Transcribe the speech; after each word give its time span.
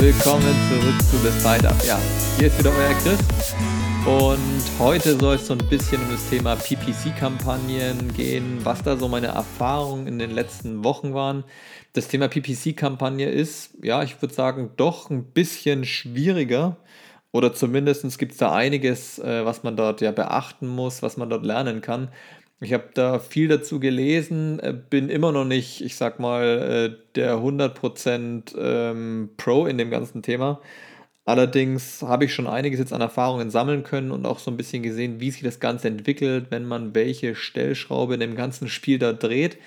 willkommen 0.00 0.54
zurück 0.68 1.00
zu 1.10 1.16
The 1.18 1.30
Side 1.40 1.68
Up. 1.68 1.76
Ja, 1.86 1.98
hier 2.38 2.48
ist 2.48 2.58
wieder 2.58 2.70
euer 2.70 2.94
Chris 2.94 3.54
und 4.06 4.80
heute 4.80 5.18
soll 5.18 5.36
es 5.36 5.46
so 5.46 5.54
ein 5.54 5.68
bisschen 5.68 6.02
um 6.02 6.10
das 6.10 6.28
Thema 6.28 6.56
PPC-Kampagnen 6.56 8.12
gehen, 8.14 8.58
was 8.64 8.82
da 8.82 8.96
so 8.96 9.08
meine 9.08 9.28
Erfahrungen 9.28 10.06
in 10.06 10.18
den 10.18 10.30
letzten 10.30 10.84
Wochen 10.84 11.14
waren. 11.14 11.44
Das 11.92 12.08
Thema 12.08 12.28
PPC-Kampagne 12.28 13.30
ist, 13.30 13.70
ja, 13.82 14.02
ich 14.02 14.20
würde 14.20 14.34
sagen, 14.34 14.70
doch 14.76 15.10
ein 15.10 15.24
bisschen 15.24 15.84
schwieriger 15.84 16.76
oder 17.32 17.54
zumindest 17.54 18.18
gibt 18.18 18.32
es 18.32 18.38
da 18.38 18.52
einiges, 18.52 19.18
äh, 19.18 19.44
was 19.44 19.62
man 19.62 19.76
dort 19.76 20.00
ja 20.00 20.12
beachten 20.12 20.66
muss, 20.66 21.02
was 21.02 21.16
man 21.16 21.30
dort 21.30 21.44
lernen 21.44 21.80
kann. 21.80 22.08
Ich 22.60 22.72
habe 22.72 22.88
da 22.94 23.18
viel 23.18 23.48
dazu 23.48 23.80
gelesen, 23.80 24.58
äh, 24.60 24.72
bin 24.72 25.08
immer 25.08 25.32
noch 25.32 25.44
nicht, 25.44 25.80
ich 25.82 25.96
sag 25.96 26.18
mal, 26.20 26.92
äh, 26.92 27.12
der 27.14 27.38
100% 27.38 28.54
ähm, 28.58 29.30
Pro 29.36 29.66
in 29.66 29.76
dem 29.78 29.90
ganzen 29.90 30.22
Thema. 30.22 30.60
Allerdings 31.26 32.02
habe 32.02 32.26
ich 32.26 32.34
schon 32.34 32.46
einiges 32.46 32.78
jetzt 32.80 32.92
an 32.92 33.00
Erfahrungen 33.00 33.50
sammeln 33.50 33.82
können 33.82 34.10
und 34.10 34.26
auch 34.26 34.38
so 34.38 34.50
ein 34.50 34.56
bisschen 34.58 34.82
gesehen, 34.82 35.20
wie 35.20 35.30
sich 35.30 35.42
das 35.42 35.60
Ganze 35.60 35.88
entwickelt, 35.88 36.46
wenn 36.50 36.66
man 36.66 36.94
welche 36.94 37.34
Stellschraube 37.34 38.14
in 38.14 38.20
dem 38.20 38.36
ganzen 38.36 38.68
Spiel 38.68 38.98
da 38.98 39.12
dreht. 39.12 39.58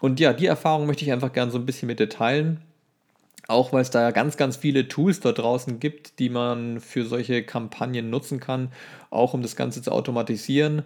Und 0.00 0.20
ja, 0.20 0.32
die 0.32 0.46
Erfahrung 0.46 0.86
möchte 0.86 1.04
ich 1.04 1.12
einfach 1.12 1.32
gerne 1.32 1.52
so 1.52 1.58
ein 1.58 1.66
bisschen 1.66 1.88
mit 1.88 2.00
dir 2.00 2.08
teilen. 2.08 2.60
Auch 3.48 3.72
weil 3.72 3.82
es 3.82 3.90
da 3.90 4.02
ja 4.02 4.10
ganz, 4.12 4.36
ganz 4.36 4.56
viele 4.56 4.88
Tools 4.88 5.20
da 5.20 5.32
draußen 5.32 5.80
gibt, 5.80 6.18
die 6.20 6.30
man 6.30 6.80
für 6.80 7.04
solche 7.04 7.42
Kampagnen 7.42 8.08
nutzen 8.10 8.40
kann, 8.40 8.72
auch 9.10 9.34
um 9.34 9.42
das 9.42 9.56
Ganze 9.56 9.82
zu 9.82 9.90
automatisieren. 9.92 10.84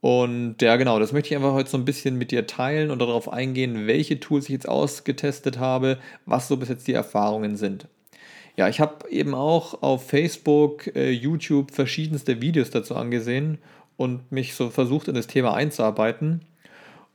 Und 0.00 0.62
ja, 0.62 0.76
genau, 0.76 0.98
das 1.00 1.12
möchte 1.12 1.30
ich 1.30 1.36
einfach 1.36 1.52
heute 1.52 1.70
so 1.70 1.76
ein 1.76 1.84
bisschen 1.84 2.16
mit 2.16 2.30
dir 2.30 2.46
teilen 2.46 2.90
und 2.90 3.00
darauf 3.00 3.32
eingehen, 3.32 3.86
welche 3.86 4.20
Tools 4.20 4.44
ich 4.44 4.50
jetzt 4.50 4.68
ausgetestet 4.68 5.58
habe, 5.58 5.98
was 6.24 6.46
so 6.46 6.56
bis 6.56 6.68
jetzt 6.68 6.86
die 6.86 6.92
Erfahrungen 6.92 7.56
sind. 7.56 7.88
Ja, 8.56 8.68
ich 8.68 8.80
habe 8.80 9.08
eben 9.10 9.34
auch 9.34 9.82
auf 9.82 10.08
Facebook, 10.08 10.94
äh, 10.94 11.10
YouTube 11.10 11.72
verschiedenste 11.72 12.40
Videos 12.40 12.70
dazu 12.70 12.96
angesehen 12.96 13.58
und 13.96 14.30
mich 14.32 14.54
so 14.54 14.70
versucht, 14.70 15.08
in 15.08 15.14
das 15.14 15.26
Thema 15.26 15.54
einzuarbeiten. 15.54 16.42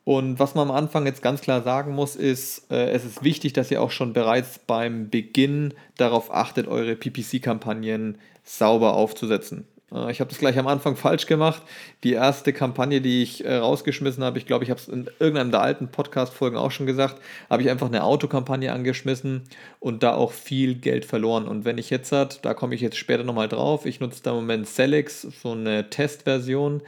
Und 0.06 0.40
was 0.40 0.54
man 0.54 0.70
am 0.70 0.76
Anfang 0.76 1.06
jetzt 1.06 1.22
ganz 1.22 1.42
klar 1.42 1.62
sagen 1.62 1.94
muss, 1.96 2.16
ist, 2.18 2.70
äh, 2.72 2.92
es 2.92 3.06
ist 3.06 3.24
wichtig, 3.24 3.54
dass 3.54 3.72
ihr 3.72 3.82
auch 3.82 3.92
schon 3.92 4.12
bereits 4.12 4.60
beim 4.60 5.10
Beginn 5.10 5.74
darauf 5.98 6.34
achtet, 6.34 6.68
eure 6.68 6.96
PPC-Kampagnen 6.96 8.18
sauber 8.44 8.96
aufzusetzen. 8.96 9.66
Äh, 9.94 10.12
ich 10.12 10.20
habe 10.20 10.30
das 10.30 10.40
gleich 10.40 10.58
am 10.58 10.68
Anfang 10.68 10.96
falsch 10.96 11.26
gemacht. 11.26 11.62
Die 12.04 12.14
erste 12.14 12.54
Kampagne, 12.54 13.02
die 13.02 13.24
ich 13.24 13.46
äh, 13.46 13.56
rausgeschmissen 13.56 14.24
habe, 14.24 14.38
ich 14.38 14.46
glaube, 14.46 14.64
ich 14.64 14.70
habe 14.70 14.80
es 14.80 14.88
in 14.88 15.10
irgendeinem 15.20 15.52
der 15.52 15.62
alten 15.62 15.90
Podcast-Folgen 15.90 16.58
auch 16.58 16.72
schon 16.72 16.86
gesagt, 16.86 17.22
habe 17.50 17.62
ich 17.62 17.70
einfach 17.70 17.88
eine 17.88 18.04
Autokampagne 18.04 18.72
angeschmissen 18.72 19.44
und 19.80 20.04
da 20.04 20.16
auch 20.16 20.32
viel 20.32 20.76
Geld 20.76 21.06
verloren. 21.06 21.48
Und 21.48 21.66
wenn 21.66 21.78
ich 21.78 21.90
jetzt 21.90 22.12
hat, 22.12 22.44
da 22.44 22.54
komme 22.54 22.76
ich 22.76 22.82
jetzt 22.82 22.98
später 22.98 23.24
nochmal 23.24 23.48
drauf, 23.48 23.86
ich 23.86 24.00
nutze 24.00 24.24
da 24.24 24.32
im 24.32 24.38
Moment 24.38 24.68
Celix, 24.68 25.22
so 25.22 25.52
eine 25.52 25.90
Testversion, 25.90 26.82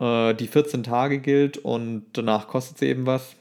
äh, 0.00 0.34
die 0.34 0.48
14 0.48 0.82
Tage 0.82 1.18
gilt 1.18 1.58
und 1.58 2.06
danach 2.12 2.48
kostet 2.48 2.78
sie 2.78 2.86
eben 2.86 3.06
was. 3.06 3.34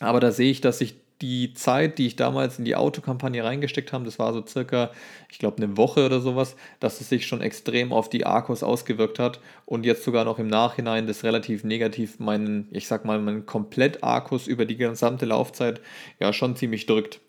Aber 0.00 0.20
da 0.20 0.30
sehe 0.30 0.50
ich, 0.50 0.60
dass 0.60 0.80
ich 0.80 0.94
die 1.20 1.52
Zeit, 1.52 1.98
die 1.98 2.06
ich 2.06 2.16
damals 2.16 2.58
in 2.58 2.64
die 2.64 2.76
Autokampagne 2.76 3.42
reingesteckt 3.42 3.92
habe, 3.92 4.04
das 4.04 4.18
war 4.18 4.32
so 4.32 4.44
circa, 4.46 4.90
ich 5.30 5.38
glaube, 5.38 5.56
eine 5.58 5.76
Woche 5.76 6.06
oder 6.06 6.20
sowas, 6.20 6.56
dass 6.80 7.00
es 7.00 7.08
sich 7.08 7.26
schon 7.26 7.40
extrem 7.40 7.92
auf 7.92 8.08
die 8.08 8.24
Akkus 8.24 8.62
ausgewirkt 8.62 9.18
hat 9.18 9.40
und 9.66 9.84
jetzt 9.84 10.04
sogar 10.04 10.24
noch 10.24 10.38
im 10.38 10.46
Nachhinein 10.46 11.06
das 11.06 11.24
relativ 11.24 11.64
negativ 11.64 12.20
meinen, 12.20 12.68
ich 12.70 12.86
sag 12.86 13.04
mal, 13.04 13.18
meinen 13.18 13.46
komplett 13.46 14.04
Akkus 14.04 14.46
über 14.46 14.64
die 14.64 14.76
gesamte 14.76 15.26
Laufzeit 15.26 15.80
ja 16.20 16.32
schon 16.32 16.56
ziemlich 16.56 16.86
drückt. 16.86 17.20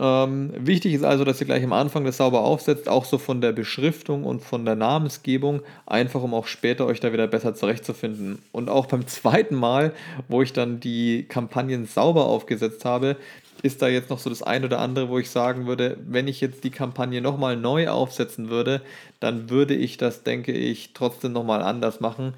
Ähm, 0.00 0.52
wichtig 0.56 0.94
ist 0.94 1.04
also, 1.04 1.24
dass 1.24 1.40
ihr 1.40 1.46
gleich 1.46 1.64
am 1.64 1.72
Anfang 1.72 2.04
das 2.04 2.18
sauber 2.18 2.42
aufsetzt, 2.42 2.88
auch 2.88 3.04
so 3.04 3.18
von 3.18 3.40
der 3.40 3.52
Beschriftung 3.52 4.24
und 4.24 4.42
von 4.42 4.64
der 4.64 4.76
Namensgebung, 4.76 5.62
einfach 5.86 6.22
um 6.22 6.34
auch 6.34 6.46
später 6.46 6.86
euch 6.86 7.00
da 7.00 7.12
wieder 7.12 7.26
besser 7.26 7.54
zurechtzufinden. 7.54 8.38
Und 8.52 8.70
auch 8.70 8.86
beim 8.86 9.06
zweiten 9.08 9.56
Mal, 9.56 9.92
wo 10.28 10.42
ich 10.42 10.52
dann 10.52 10.78
die 10.78 11.24
Kampagnen 11.28 11.86
sauber 11.86 12.26
aufgesetzt 12.26 12.84
habe, 12.84 13.16
ist 13.62 13.82
da 13.82 13.88
jetzt 13.88 14.08
noch 14.10 14.20
so 14.20 14.30
das 14.30 14.42
ein 14.42 14.64
oder 14.64 14.78
andere, 14.78 15.08
wo 15.08 15.18
ich 15.18 15.30
sagen 15.30 15.66
würde, 15.66 15.96
wenn 16.06 16.28
ich 16.28 16.40
jetzt 16.40 16.62
die 16.62 16.70
Kampagne 16.70 17.20
nochmal 17.20 17.56
neu 17.56 17.88
aufsetzen 17.88 18.50
würde, 18.50 18.82
dann 19.18 19.50
würde 19.50 19.74
ich 19.74 19.96
das, 19.96 20.22
denke 20.22 20.52
ich, 20.52 20.92
trotzdem 20.94 21.32
nochmal 21.32 21.62
anders 21.62 22.00
machen. 22.00 22.34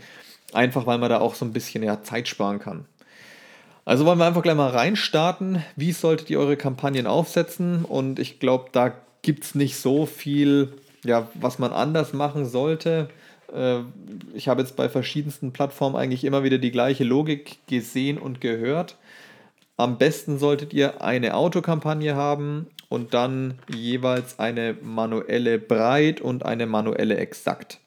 Einfach 0.52 0.86
weil 0.86 0.98
man 0.98 1.10
da 1.10 1.20
auch 1.20 1.34
so 1.34 1.44
ein 1.44 1.52
bisschen 1.52 1.82
ja, 1.82 2.02
Zeit 2.02 2.26
sparen 2.26 2.58
kann. 2.58 2.86
Also 3.84 4.04
wollen 4.04 4.18
wir 4.18 4.26
einfach 4.26 4.42
gleich 4.42 4.56
mal 4.56 4.70
reinstarten. 4.70 5.62
Wie 5.76 5.92
solltet 5.92 6.30
ihr 6.30 6.38
eure 6.38 6.56
Kampagnen 6.56 7.06
aufsetzen? 7.06 7.84
Und 7.84 8.18
ich 8.18 8.38
glaube, 8.38 8.66
da 8.72 8.92
gibt 9.22 9.44
es 9.44 9.54
nicht 9.54 9.76
so 9.76 10.06
viel, 10.06 10.74
ja, 11.04 11.28
was 11.34 11.58
man 11.58 11.72
anders 11.72 12.12
machen 12.12 12.46
sollte. 12.46 13.08
Äh, 13.54 13.80
ich 14.34 14.48
habe 14.48 14.62
jetzt 14.62 14.76
bei 14.76 14.88
verschiedensten 14.88 15.52
Plattformen 15.52 15.96
eigentlich 15.96 16.24
immer 16.24 16.44
wieder 16.44 16.58
die 16.58 16.70
gleiche 16.70 17.04
Logik 17.04 17.58
gesehen 17.66 18.18
und 18.18 18.40
gehört. 18.40 18.96
Am 19.76 19.96
besten 19.96 20.38
solltet 20.38 20.74
ihr 20.74 21.02
eine 21.02 21.34
Autokampagne 21.34 22.14
haben 22.14 22.66
und 22.90 23.14
dann 23.14 23.54
jeweils 23.74 24.38
eine 24.38 24.76
manuelle 24.82 25.58
Breit 25.58 26.20
und 26.20 26.44
eine 26.44 26.66
manuelle 26.66 27.16
Exakt. 27.16 27.80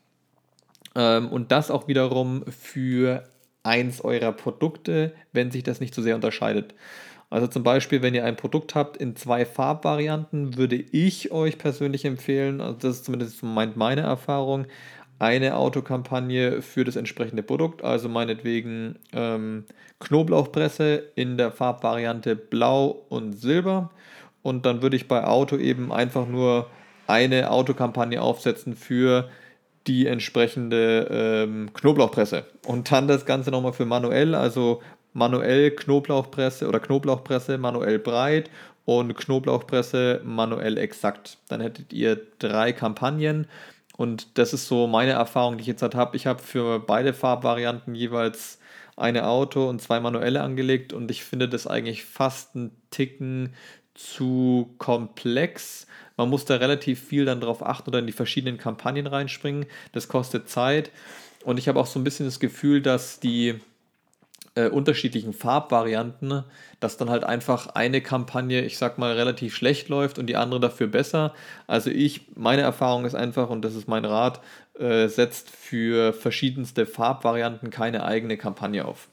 Ähm, 0.96 1.30
und 1.30 1.52
das 1.52 1.70
auch 1.70 1.88
wiederum 1.88 2.44
für 2.48 3.24
eins 3.64 4.02
eurer 4.02 4.32
Produkte, 4.32 5.14
wenn 5.32 5.52
sich 5.52 5.64
das 5.64 5.80
nicht 5.80 5.94
zu 5.94 6.02
so 6.02 6.06
sehr 6.06 6.16
unterscheidet. 6.16 6.74
Also 7.30 7.48
zum 7.48 7.64
Beispiel, 7.64 8.02
wenn 8.04 8.14
ihr 8.14 8.26
ein 8.26 8.36
Produkt 8.36 8.76
habt 8.76 8.98
in 8.98 9.16
zwei 9.16 9.46
Farbvarianten, 9.46 10.56
würde 10.56 10.76
ich 10.76 11.32
euch 11.32 11.58
persönlich 11.58 12.06
empfehlen, 12.06 12.62
also 12.62 12.78
das 12.80 12.98
ist 12.98 13.06
zumindest 13.06 13.42
meine 13.42 14.02
Erfahrung, 14.02 14.68
eine 15.18 15.56
Autokampagne 15.56 16.62
für 16.62 16.84
das 16.84 16.96
entsprechende 16.96 17.44
Produkt, 17.44 17.84
also 17.84 18.10
meinetwegen 18.10 19.00
ähm, 19.14 19.64
Knoblauchpresse 20.00 21.12
in 21.16 21.38
der 21.38 21.52
Farbvariante 21.52 22.36
Blau 22.36 23.06
und 23.10 23.34
Silber. 23.34 23.90
Und 24.42 24.66
dann 24.66 24.82
würde 24.82 24.98
ich 24.98 25.08
bei 25.08 25.24
Auto 25.24 25.56
eben 25.58 25.92
einfach 25.94 26.28
nur 26.28 26.68
eine 27.08 27.52
Autokampagne 27.52 28.22
aufsetzen 28.22 28.76
für 28.76 29.30
die 29.88 30.08
entsprechende 30.08 31.08
ähm, 31.10 31.74
Knoblauchpresse. 31.74 32.46
Und 32.66 32.92
dann 32.92 33.08
das 33.08 33.26
Ganze 33.26 33.52
nochmal 33.52 33.74
für 33.74 33.86
manuell, 33.86 34.36
also 34.36 34.82
manuell 35.14 35.72
Knoblauchpresse 35.72 36.68
oder 36.68 36.80
Knoblauchpresse 36.80 37.58
manuell 37.58 38.00
breit 38.00 38.50
und 38.86 39.16
Knoblauchpresse 39.16 40.22
manuell 40.24 40.78
exakt. 40.78 41.38
Dann 41.50 41.62
hättet 41.62 41.94
ihr 41.94 42.20
drei 42.40 42.74
Kampagnen 42.74 43.48
und 43.96 44.38
das 44.38 44.54
ist 44.54 44.68
so 44.68 44.88
meine 44.88 45.12
Erfahrung, 45.12 45.58
die 45.58 45.62
ich 45.62 45.68
jetzt 45.68 45.82
halt 45.82 45.96
habe. 45.96 46.16
Ich 46.18 46.26
habe 46.26 46.42
für 46.42 46.80
beide 46.80 47.14
Farbvarianten 47.14 47.94
jeweils 47.96 48.60
eine 48.96 49.28
Auto 49.28 49.70
und 49.70 49.82
zwei 49.82 50.00
manuelle 50.00 50.42
angelegt 50.42 50.94
und 50.94 51.10
ich 51.12 51.24
finde 51.24 51.50
das 51.50 51.68
eigentlich 51.68 52.04
fast 52.06 52.56
einen 52.56 52.72
Ticken 52.92 53.54
zu 53.96 54.74
komplex 54.78 55.88
man 56.18 56.30
muss 56.30 56.46
da 56.46 56.56
relativ 56.56 57.04
viel 57.04 57.26
dann 57.26 57.42
drauf 57.42 57.66
achten 57.66 57.90
oder 57.90 58.00
in 58.00 58.08
die 58.08 58.14
verschiedenen 58.14 58.58
Kampagnen 58.58 59.08
reinspringen. 59.08 59.66
Das 59.94 60.08
kostet 60.08 60.50
Zeit. 60.50 60.92
Und 61.44 61.58
ich 61.58 61.68
habe 61.68 61.80
auch 61.80 61.88
so 61.88 62.00
ein 62.00 62.04
bisschen 62.04 62.26
das 62.26 62.40
Gefühl, 62.40 62.82
dass 62.82 63.20
die 63.20 63.60
äh, 64.56 64.68
unterschiedlichen 64.68 65.34
Farbvarianten, 65.34 66.44
dass 66.80 66.98
dann 66.98 67.10
halt 67.10 67.24
einfach 67.24 67.68
eine 67.70 68.02
Kampagne, 68.02 68.62
ich 68.64 68.78
sag 68.78 69.00
mal, 69.00 69.14
relativ 69.14 69.56
schlecht 69.56 69.90
läuft 69.90 70.20
und 70.20 70.28
die 70.28 70.36
andere 70.36 70.60
dafür 70.60 70.88
besser. 70.88 71.34
Also 71.66 71.90
ich, 71.90 72.28
meine 72.36 72.62
Erfahrung 72.62 73.06
ist 73.06 73.16
einfach, 73.16 73.50
und 73.50 73.64
das 73.64 73.76
ist 73.76 73.88
mein 73.88 74.06
Rat, 74.06 74.40
äh, 74.78 75.08
setzt 75.08 75.50
für 75.50 76.14
verschiedenste 76.14 76.86
Farbvarianten 76.86 77.72
keine 77.72 78.06
eigene 78.06 78.38
Kampagne 78.38 78.86
auf. 78.86 79.10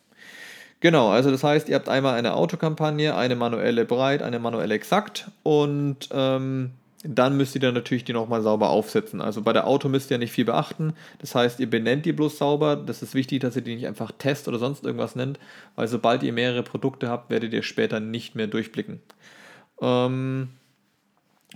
Genau, 0.81 1.11
also 1.11 1.31
das 1.31 1.45
heißt, 1.45 1.69
ihr 1.69 1.75
habt 1.75 1.89
einmal 1.89 2.15
eine 2.15 2.35
Autokampagne, 2.35 3.15
eine 3.15 3.37
manuelle 3.37 3.85
Breit, 3.85 4.23
eine 4.23 4.39
manuelle 4.39 4.75
Exakt 4.75 5.31
und 5.43 6.09
ähm, 6.11 6.71
dann 7.03 7.37
müsst 7.37 7.55
ihr 7.55 7.61
dann 7.61 7.75
natürlich 7.75 8.05
die 8.05 8.13
nochmal 8.13 8.43
sauber 8.43 8.71
aufsetzen. 8.71 9.21
Also 9.21 9.43
bei 9.43 9.53
der 9.53 9.67
Auto 9.67 9.89
müsst 9.89 10.11
ihr 10.11 10.17
ja 10.17 10.19
nicht 10.19 10.33
viel 10.33 10.45
beachten. 10.45 10.95
Das 11.19 11.35
heißt, 11.35 11.61
ihr 11.61 11.69
benennt 11.69 12.05
die 12.05 12.13
bloß 12.13 12.37
sauber. 12.37 12.77
Das 12.77 13.03
ist 13.03 13.15
wichtig, 13.15 13.41
dass 13.41 13.57
ihr 13.57 13.63
die 13.63 13.75
nicht 13.75 13.87
einfach 13.87 14.13
Test 14.13 14.49
oder 14.49 14.59
sonst 14.59 14.85
irgendwas 14.85 15.17
nennt, 15.17 15.39
weil 15.77 15.89
sobald 15.89 16.23
ihr 16.23 16.33
mehrere 16.33 16.63
Produkte 16.63 17.09
habt, 17.09 17.31
werdet 17.31 17.55
ihr 17.55 17.63
später 17.63 18.01
nicht 18.01 18.35
mehr 18.35 18.49
durchblicken. 18.49 19.01
Ähm, 19.81 20.51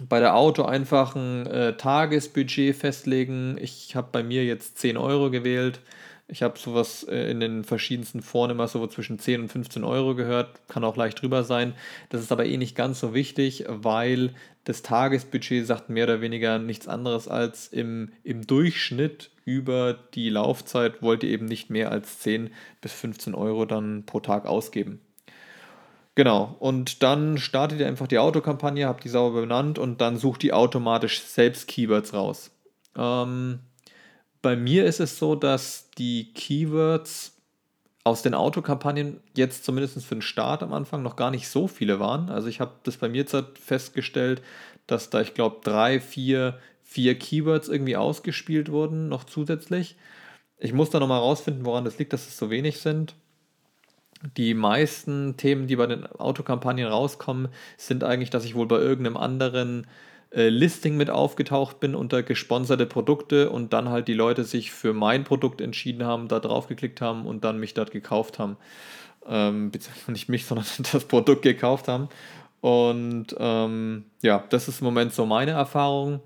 bei 0.09 0.19
der 0.19 0.35
Auto 0.35 0.65
einfach 0.65 1.15
ein 1.15 1.47
äh, 1.47 1.77
Tagesbudget 1.77 2.75
festlegen. 2.75 3.59
Ich 3.61 3.95
habe 3.97 4.09
bei 4.13 4.23
mir 4.23 4.45
jetzt 4.45 4.79
10 4.79 4.97
Euro 4.97 5.31
gewählt. 5.31 5.81
Ich 6.27 6.43
habe 6.43 6.59
sowas 6.59 7.05
äh, 7.05 7.31
in 7.31 7.41
den 7.41 7.65
verschiedensten 7.65 8.23
Foren 8.23 8.51
immer 8.51 8.67
so 8.67 8.87
zwischen 8.87 9.19
10 9.19 9.43
und 9.43 9.49
15 9.53 9.85
Euro 9.85 10.15
gehört, 10.15 10.67
kann 10.69 10.85
auch 10.85 10.97
leicht 10.97 11.21
drüber 11.21 11.45
sein. 11.45 11.75
Das 12.09 12.23
ist 12.23 12.33
aber 12.33 12.47
eh 12.47 12.57
nicht 12.57 12.75
ganz 12.75 13.01
so 13.01 13.13
wichtig, 13.13 13.65
weil 13.69 14.35
das 14.65 14.83
Tagesbudget 14.83 15.67
sagt 15.67 15.91
mehr 15.91 16.05
oder 16.05 16.23
weniger 16.23 16.59
nichts 16.59 16.89
anderes 16.89 17.29
als 17.29 17.69
im, 17.69 18.13
im 18.23 18.47
Durchschnitt 18.47 19.31
über 19.45 19.93
die 20.15 20.31
Laufzeit 20.31 21.03
wollt 21.03 21.23
ihr 21.23 21.31
eben 21.31 21.45
nicht 21.45 21.69
mehr 21.69 21.91
als 21.91 22.21
10 22.21 22.51
bis 22.81 22.93
15 22.93 23.35
Euro 23.35 23.67
dann 23.67 24.07
pro 24.07 24.21
Tag 24.21 24.47
ausgeben. 24.47 25.01
Genau, 26.15 26.57
und 26.61 27.03
dann 27.03 27.39
startet 27.39 27.81
ihr 27.81 27.89
einfach 27.89 28.07
die 28.07 28.19
Autokampagne, 28.19 28.87
habt 28.87 29.05
die 29.05 29.09
sauber 29.09 29.41
benannt 29.43 29.79
und 29.79 30.01
dann 30.01 30.17
sucht 30.17 30.43
die 30.43 30.53
automatisch 30.53 31.21
selbst 31.21 31.67
Keywords 31.67 32.15
raus. 32.15 32.53
Ähm, 32.97 33.59
bei 34.45 34.57
mir 34.57 34.85
ist 34.85 35.01
es 35.01 35.19
so, 35.19 35.35
dass 35.35 35.89
die 35.97 36.33
Keywords 36.35 37.33
aus 38.05 38.21
den 38.21 38.35
Autokampagnen 38.35 39.21
jetzt 39.35 39.65
zumindest 39.65 40.05
für 40.05 40.17
den 40.17 40.21
Start 40.21 40.63
am 40.63 40.75
Anfang 40.75 41.03
noch 41.03 41.17
gar 41.17 41.31
nicht 41.31 41.49
so 41.49 41.67
viele 41.67 41.99
waren. 41.99 42.29
Also 42.29 42.49
ich 42.49 42.61
habe 42.61 42.73
das 42.83 42.99
bei 42.99 43.09
mir 43.09 43.23
jetzt 43.23 43.33
halt 43.33 43.59
festgestellt, 43.59 44.43
dass 44.87 45.09
da, 45.09 45.23
ich 45.23 45.33
glaube, 45.33 45.61
drei, 45.65 45.99
vier, 45.99 46.59
vier 46.83 47.19
Keywords 47.19 47.69
irgendwie 47.69 47.97
ausgespielt 47.97 48.71
wurden, 48.71 49.09
noch 49.09 49.25
zusätzlich. 49.25 49.97
Ich 50.59 50.75
muss 50.75 50.91
da 50.91 51.01
nochmal 51.01 51.21
rausfinden, 51.21 51.65
woran 51.65 51.87
das 51.87 51.99
liegt, 51.99 52.13
dass 52.13 52.29
es 52.29 52.37
so 52.37 52.51
wenig 52.51 52.81
sind. 52.81 53.15
Die 54.37 54.53
meisten 54.53 55.39
Themen, 55.39 55.69
die 55.69 55.77
bei 55.77 55.87
den 55.87 56.05
Autokampagnen 56.05 56.87
rauskommen, 56.87 57.49
sind 57.79 58.05
eigentlich, 58.05 58.29
dass 58.29 58.45
ich 58.45 58.55
wohl 58.55 58.67
bei 58.67 58.79
irgendeinem 58.79 59.17
anderen 59.17 59.87
äh, 60.35 60.49
Listing 60.49 60.97
mit 60.97 61.11
aufgetaucht 61.11 61.81
bin 61.81 61.95
unter 61.95 62.23
gesponserte 62.23 62.87
Produkte 62.87 63.51
und 63.51 63.73
dann 63.73 63.89
halt 63.89 64.09
die 64.09 64.15
Leute 64.15 64.45
sich 64.45 64.73
für 64.73 64.93
mein 64.93 65.25
Produkt 65.25 65.61
entschieden 65.61 66.05
haben, 66.05 66.29
da 66.29 66.41
drauf 66.41 66.67
geklickt 66.67 67.01
haben 67.01 67.27
und 67.27 67.45
dann 67.45 67.59
mich 67.59 67.75
dort 67.75 67.91
gekauft 67.91 68.39
haben. 68.39 68.57
Ähm, 69.29 69.71
beziehungsweise 69.71 70.13
nicht 70.13 70.29
mich, 70.29 70.47
sondern 70.47 70.67
das 70.93 71.05
Produkt 71.05 71.43
gekauft 71.43 71.89
haben. 71.89 72.09
Und 72.61 73.37
ähm, 73.39 74.05
ja, 74.23 74.43
das 74.49 74.69
ist 74.69 74.81
im 74.81 74.87
Moment 74.87 75.13
so 75.13 75.27
meine 75.27 75.53
Erfahrung. 75.53 76.21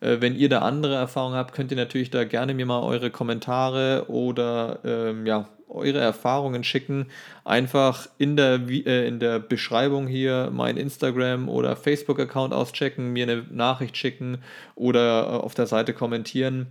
Äh, 0.00 0.16
wenn 0.20 0.36
ihr 0.36 0.48
da 0.48 0.60
andere 0.60 0.96
Erfahrungen 0.96 1.36
habt, 1.36 1.54
könnt 1.54 1.70
ihr 1.70 1.76
natürlich 1.76 2.10
da 2.10 2.24
gerne 2.24 2.52
mir 2.52 2.66
mal 2.66 2.80
eure 2.80 3.10
Kommentare 3.10 4.06
oder 4.08 4.80
ähm, 4.84 5.24
ja, 5.24 5.48
eure 5.74 5.98
Erfahrungen 5.98 6.64
schicken. 6.64 7.06
Einfach 7.44 8.08
in 8.18 8.36
der, 8.36 8.60
äh, 8.68 9.06
in 9.06 9.20
der 9.20 9.40
Beschreibung 9.40 10.06
hier 10.06 10.50
mein 10.52 10.76
Instagram 10.76 11.48
oder 11.48 11.76
Facebook-Account 11.76 12.54
auschecken, 12.54 13.12
mir 13.12 13.24
eine 13.24 13.44
Nachricht 13.50 13.96
schicken 13.96 14.38
oder 14.74 15.24
äh, 15.24 15.26
auf 15.36 15.54
der 15.54 15.66
Seite 15.66 15.92
kommentieren. 15.92 16.68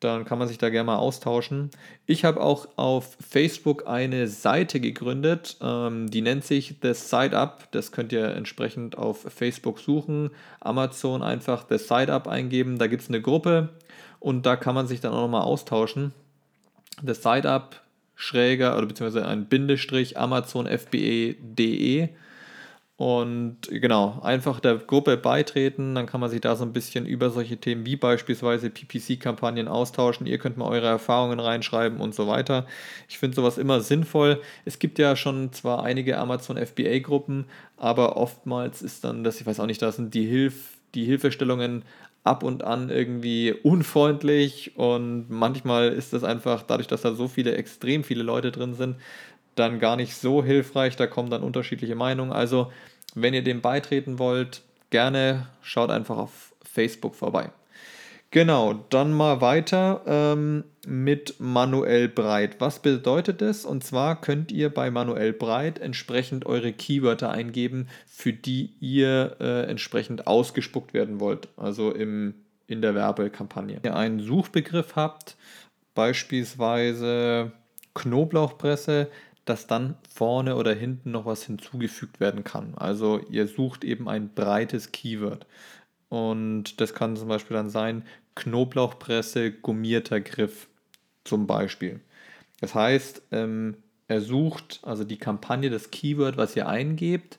Dann 0.00 0.24
kann 0.24 0.38
man 0.38 0.46
sich 0.46 0.58
da 0.58 0.68
gerne 0.68 0.86
mal 0.86 0.96
austauschen. 0.96 1.70
Ich 2.06 2.24
habe 2.24 2.40
auch 2.40 2.68
auf 2.76 3.16
Facebook 3.18 3.88
eine 3.88 4.28
Seite 4.28 4.78
gegründet, 4.78 5.56
ähm, 5.60 6.08
die 6.08 6.20
nennt 6.20 6.44
sich 6.44 6.76
The 6.82 6.94
Side 6.94 7.36
Up. 7.36 7.66
Das 7.72 7.90
könnt 7.90 8.12
ihr 8.12 8.28
entsprechend 8.28 8.96
auf 8.96 9.22
Facebook 9.22 9.80
suchen. 9.80 10.30
Amazon 10.60 11.22
einfach 11.22 11.66
The 11.68 11.78
Side 11.78 12.12
Up 12.12 12.28
eingeben. 12.28 12.78
Da 12.78 12.86
gibt 12.86 13.02
es 13.02 13.08
eine 13.08 13.20
Gruppe 13.20 13.70
und 14.20 14.46
da 14.46 14.54
kann 14.54 14.76
man 14.76 14.86
sich 14.86 15.00
dann 15.00 15.12
auch 15.12 15.22
nochmal 15.22 15.42
austauschen. 15.42 16.12
The 17.04 17.14
Side 17.14 17.48
Up 17.48 17.80
schräger 18.18 18.76
oder 18.76 18.86
beziehungsweise 18.86 19.26
ein 19.26 19.46
Bindestrich 19.46 20.18
amazonfbe.de 20.18 22.08
und 22.96 23.58
genau, 23.70 24.18
einfach 24.24 24.58
der 24.58 24.74
Gruppe 24.74 25.16
beitreten, 25.16 25.94
dann 25.94 26.06
kann 26.06 26.20
man 26.20 26.30
sich 26.30 26.40
da 26.40 26.56
so 26.56 26.64
ein 26.64 26.72
bisschen 26.72 27.06
über 27.06 27.30
solche 27.30 27.56
Themen 27.56 27.86
wie 27.86 27.94
beispielsweise 27.94 28.70
PPC-Kampagnen 28.70 29.68
austauschen. 29.68 30.26
Ihr 30.26 30.38
könnt 30.38 30.56
mal 30.56 30.66
eure 30.66 30.88
Erfahrungen 30.88 31.38
reinschreiben 31.38 32.00
und 32.00 32.12
so 32.12 32.26
weiter. 32.26 32.66
Ich 33.08 33.18
finde 33.18 33.36
sowas 33.36 33.56
immer 33.56 33.82
sinnvoll. 33.82 34.42
Es 34.64 34.80
gibt 34.80 34.98
ja 34.98 35.14
schon 35.14 35.52
zwar 35.52 35.84
einige 35.84 36.18
Amazon 36.18 36.56
FBA-Gruppen, 36.56 37.44
aber 37.76 38.16
oftmals 38.16 38.82
ist 38.82 39.04
dann, 39.04 39.22
das 39.22 39.40
ich 39.40 39.46
weiß 39.46 39.60
auch 39.60 39.66
nicht, 39.66 39.80
da 39.80 39.92
sind 39.92 40.12
die, 40.12 40.26
Hilf 40.26 40.78
die 40.96 41.04
Hilfestellungen 41.04 41.84
ab 42.24 42.42
und 42.42 42.64
an 42.64 42.90
irgendwie 42.90 43.52
unfreundlich 43.52 44.76
und 44.76 45.30
manchmal 45.30 45.88
ist 45.88 46.12
das 46.12 46.24
einfach, 46.24 46.62
dadurch, 46.62 46.88
dass 46.88 47.02
da 47.02 47.14
so 47.14 47.28
viele, 47.28 47.56
extrem 47.56 48.04
viele 48.04 48.22
Leute 48.22 48.52
drin 48.52 48.74
sind, 48.74 48.96
dann 49.54 49.78
gar 49.78 49.96
nicht 49.96 50.14
so 50.14 50.44
hilfreich. 50.44 50.96
Da 50.96 51.06
kommen 51.06 51.30
dann 51.30 51.42
unterschiedliche 51.42 51.94
Meinungen. 51.94 52.32
Also, 52.32 52.72
wenn 53.14 53.34
ihr 53.34 53.42
dem 53.42 53.60
beitreten 53.60 54.18
wollt, 54.18 54.62
gerne 54.90 55.48
schaut 55.62 55.90
einfach 55.90 56.18
auf 56.18 56.54
Facebook 56.62 57.14
vorbei. 57.14 57.50
Genau, 58.30 58.74
dann 58.90 59.14
mal 59.14 59.40
weiter 59.40 60.02
ähm, 60.06 60.64
mit 60.86 61.36
Manuell 61.38 62.08
Breit. 62.08 62.60
Was 62.60 62.80
bedeutet 62.82 63.40
das? 63.40 63.64
Und 63.64 63.84
zwar 63.84 64.20
könnt 64.20 64.52
ihr 64.52 64.68
bei 64.68 64.90
Manuell 64.90 65.32
Breit 65.32 65.78
entsprechend 65.78 66.44
eure 66.44 66.74
Keywörter 66.74 67.30
eingeben, 67.30 67.88
für 68.06 68.34
die 68.34 68.74
ihr 68.80 69.36
äh, 69.40 69.62
entsprechend 69.70 70.26
ausgespuckt 70.26 70.92
werden 70.92 71.20
wollt, 71.20 71.48
also 71.56 71.90
im, 71.90 72.34
in 72.66 72.82
der 72.82 72.94
Werbekampagne. 72.94 73.78
Wenn 73.80 73.92
ihr 73.92 73.96
einen 73.96 74.20
Suchbegriff 74.20 74.94
habt, 74.94 75.38
beispielsweise 75.94 77.52
Knoblauchpresse, 77.94 79.08
dass 79.46 79.66
dann 79.66 79.96
vorne 80.06 80.56
oder 80.56 80.74
hinten 80.74 81.12
noch 81.12 81.24
was 81.24 81.44
hinzugefügt 81.44 82.20
werden 82.20 82.44
kann. 82.44 82.74
Also 82.76 83.20
ihr 83.30 83.48
sucht 83.48 83.84
eben 83.84 84.06
ein 84.06 84.34
breites 84.34 84.92
Keyword. 84.92 85.46
Und 86.08 86.80
das 86.80 86.94
kann 86.94 87.16
zum 87.16 87.28
Beispiel 87.28 87.56
dann 87.56 87.70
sein 87.70 88.04
Knoblauchpresse, 88.34 89.52
gummierter 89.52 90.20
Griff 90.20 90.68
zum 91.24 91.46
Beispiel. 91.46 92.00
Das 92.60 92.74
heißt, 92.74 93.22
ähm, 93.32 93.76
er 94.08 94.20
sucht 94.20 94.80
also 94.82 95.04
die 95.04 95.18
Kampagne, 95.18 95.70
das 95.70 95.90
Keyword, 95.90 96.36
was 96.36 96.56
ihr 96.56 96.66
eingebt, 96.66 97.38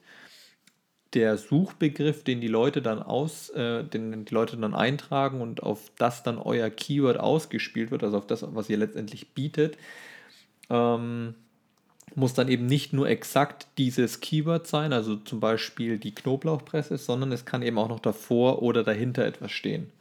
der 1.13 1.37
Suchbegriff, 1.37 2.23
den 2.23 2.39
die 2.39 2.47
Leute 2.47 2.81
dann 2.83 3.01
aus, 3.01 3.49
äh, 3.49 3.83
den 3.83 4.25
die 4.25 4.33
Leute 4.33 4.57
dann 4.57 4.75
eintragen 4.75 5.41
und 5.41 5.63
auf 5.63 5.91
das 5.97 6.21
dann 6.21 6.37
euer 6.37 6.69
Keyword 6.69 7.19
ausgespielt 7.19 7.89
wird, 7.89 8.03
also 8.03 8.17
auf 8.17 8.27
das, 8.27 8.45
was 8.53 8.69
ihr 8.69 8.77
letztendlich 8.77 9.33
bietet, 9.33 9.77
ähm, 10.69 11.33
muss 12.15 12.33
dann 12.33 12.47
eben 12.47 12.65
nicht 12.65 12.93
nur 12.93 13.07
exakt 13.07 13.67
dieses 13.77 14.21
Keyword 14.21 14.67
sein, 14.67 14.93
also 14.93 15.15
zum 15.15 15.39
Beispiel 15.39 15.97
die 15.97 16.13
Knoblauchpresse, 16.13 16.97
sondern 16.97 17.31
es 17.31 17.45
kann 17.45 17.61
eben 17.61 17.77
auch 17.77 17.89
noch 17.89 17.99
davor 17.99 18.61
oder 18.61 18.83
dahinter 18.83 19.25
etwas 19.25 19.51
stehen. 19.51 19.91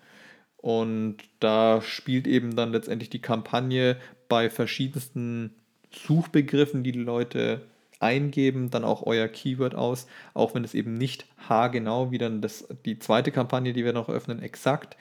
Und 0.56 1.18
da 1.40 1.80
spielt 1.82 2.26
eben 2.26 2.56
dann 2.56 2.72
letztendlich 2.72 3.10
die 3.10 3.20
Kampagne 3.20 3.96
bei 4.28 4.50
verschiedensten 4.50 5.54
Suchbegriffen, 5.92 6.82
die 6.82 6.92
die 6.92 6.98
Leute 6.98 7.62
eingeben, 8.00 8.70
dann 8.70 8.84
auch 8.84 9.04
euer 9.06 9.28
Keyword 9.28 9.74
aus, 9.74 10.06
auch 10.34 10.54
wenn 10.54 10.64
es 10.64 10.74
eben 10.74 10.94
nicht 10.94 11.26
haargenau 11.48 12.10
wie 12.10 12.18
dann 12.18 12.40
das, 12.40 12.68
die 12.84 12.98
zweite 12.98 13.32
Kampagne, 13.32 13.72
die 13.72 13.84
wir 13.84 13.92
noch 13.92 14.08
öffnen, 14.08 14.42
exakt, 14.42 14.96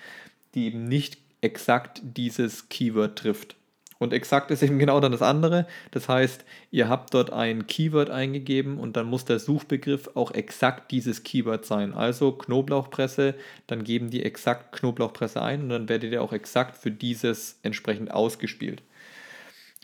die 0.55 0.67
eben 0.67 0.85
nicht 0.85 1.17
exakt 1.41 2.01
dieses 2.03 2.69
Keyword 2.69 3.17
trifft. 3.17 3.55
Und 3.99 4.13
exakt 4.13 4.51
ist 4.51 4.63
eben 4.63 4.79
genau 4.79 4.99
dann 4.99 5.11
das 5.11 5.21
andere. 5.21 5.65
Das 5.91 6.07
heißt, 6.07 6.45
ihr 6.71 6.87
habt 6.89 7.13
dort 7.13 7.31
ein 7.31 7.67
Keyword 7.67 8.09
eingegeben 8.09 8.77
und 8.77 8.95
dann 8.95 9.07
muss 9.07 9.25
der 9.25 9.39
Suchbegriff 9.39 10.09
auch 10.15 10.31
exakt 10.31 10.91
dieses 10.91 11.23
Keyword 11.23 11.65
sein. 11.65 11.93
Also 11.93 12.31
Knoblauchpresse, 12.31 13.35
dann 13.65 13.83
geben 13.83 14.09
die 14.09 14.23
exakt 14.23 14.73
Knoblauchpresse 14.73 15.41
ein 15.41 15.61
und 15.61 15.69
dann 15.69 15.89
werdet 15.89 16.11
ihr 16.11 16.21
auch 16.21 16.33
exakt 16.33 16.77
für 16.77 16.91
dieses 16.91 17.59
entsprechend 17.63 18.11
ausgespielt. 18.11 18.83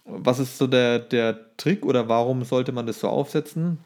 Was 0.06 0.40
ist 0.40 0.58
so 0.58 0.68
der, 0.68 1.00
der 1.00 1.56
Trick 1.58 1.86
oder 1.86 2.10
warum 2.10 2.44
sollte 2.44 2.72
man 2.72 2.86
das 2.86 3.00
so 3.00 3.08
aufsetzen? 3.08 3.80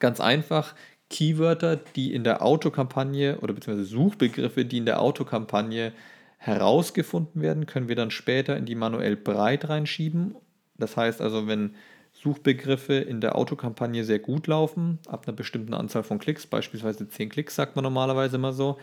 Ganz 0.00 0.20
einfach, 0.20 0.74
Keywörter, 1.10 1.76
die 1.76 2.12
in 2.12 2.22
der 2.22 2.42
Autokampagne 2.42 3.38
oder 3.38 3.54
beziehungsweise 3.54 3.88
Suchbegriffe, 3.88 4.64
die 4.64 4.78
in 4.78 4.84
der 4.84 5.00
Autokampagne 5.00 5.92
herausgefunden 6.38 7.42
werden, 7.42 7.66
können 7.66 7.88
wir 7.88 7.96
dann 7.96 8.10
später 8.10 8.56
in 8.56 8.64
die 8.64 8.74
manuell 8.74 9.16
breit 9.16 9.68
reinschieben. 9.68 10.36
Das 10.76 10.96
heißt 10.96 11.20
also, 11.20 11.46
wenn 11.46 11.74
Suchbegriffe 12.12 12.94
in 12.94 13.20
der 13.20 13.36
Autokampagne 13.36 14.04
sehr 14.04 14.18
gut 14.18 14.46
laufen, 14.46 14.98
ab 15.06 15.24
einer 15.26 15.36
bestimmten 15.36 15.74
Anzahl 15.74 16.02
von 16.02 16.18
Klicks, 16.18 16.46
beispielsweise 16.46 17.08
10 17.08 17.28
Klicks 17.28 17.54
sagt 17.54 17.76
man 17.76 17.82
normalerweise 17.82 18.36
immer 18.36 18.52
so, 18.52 18.78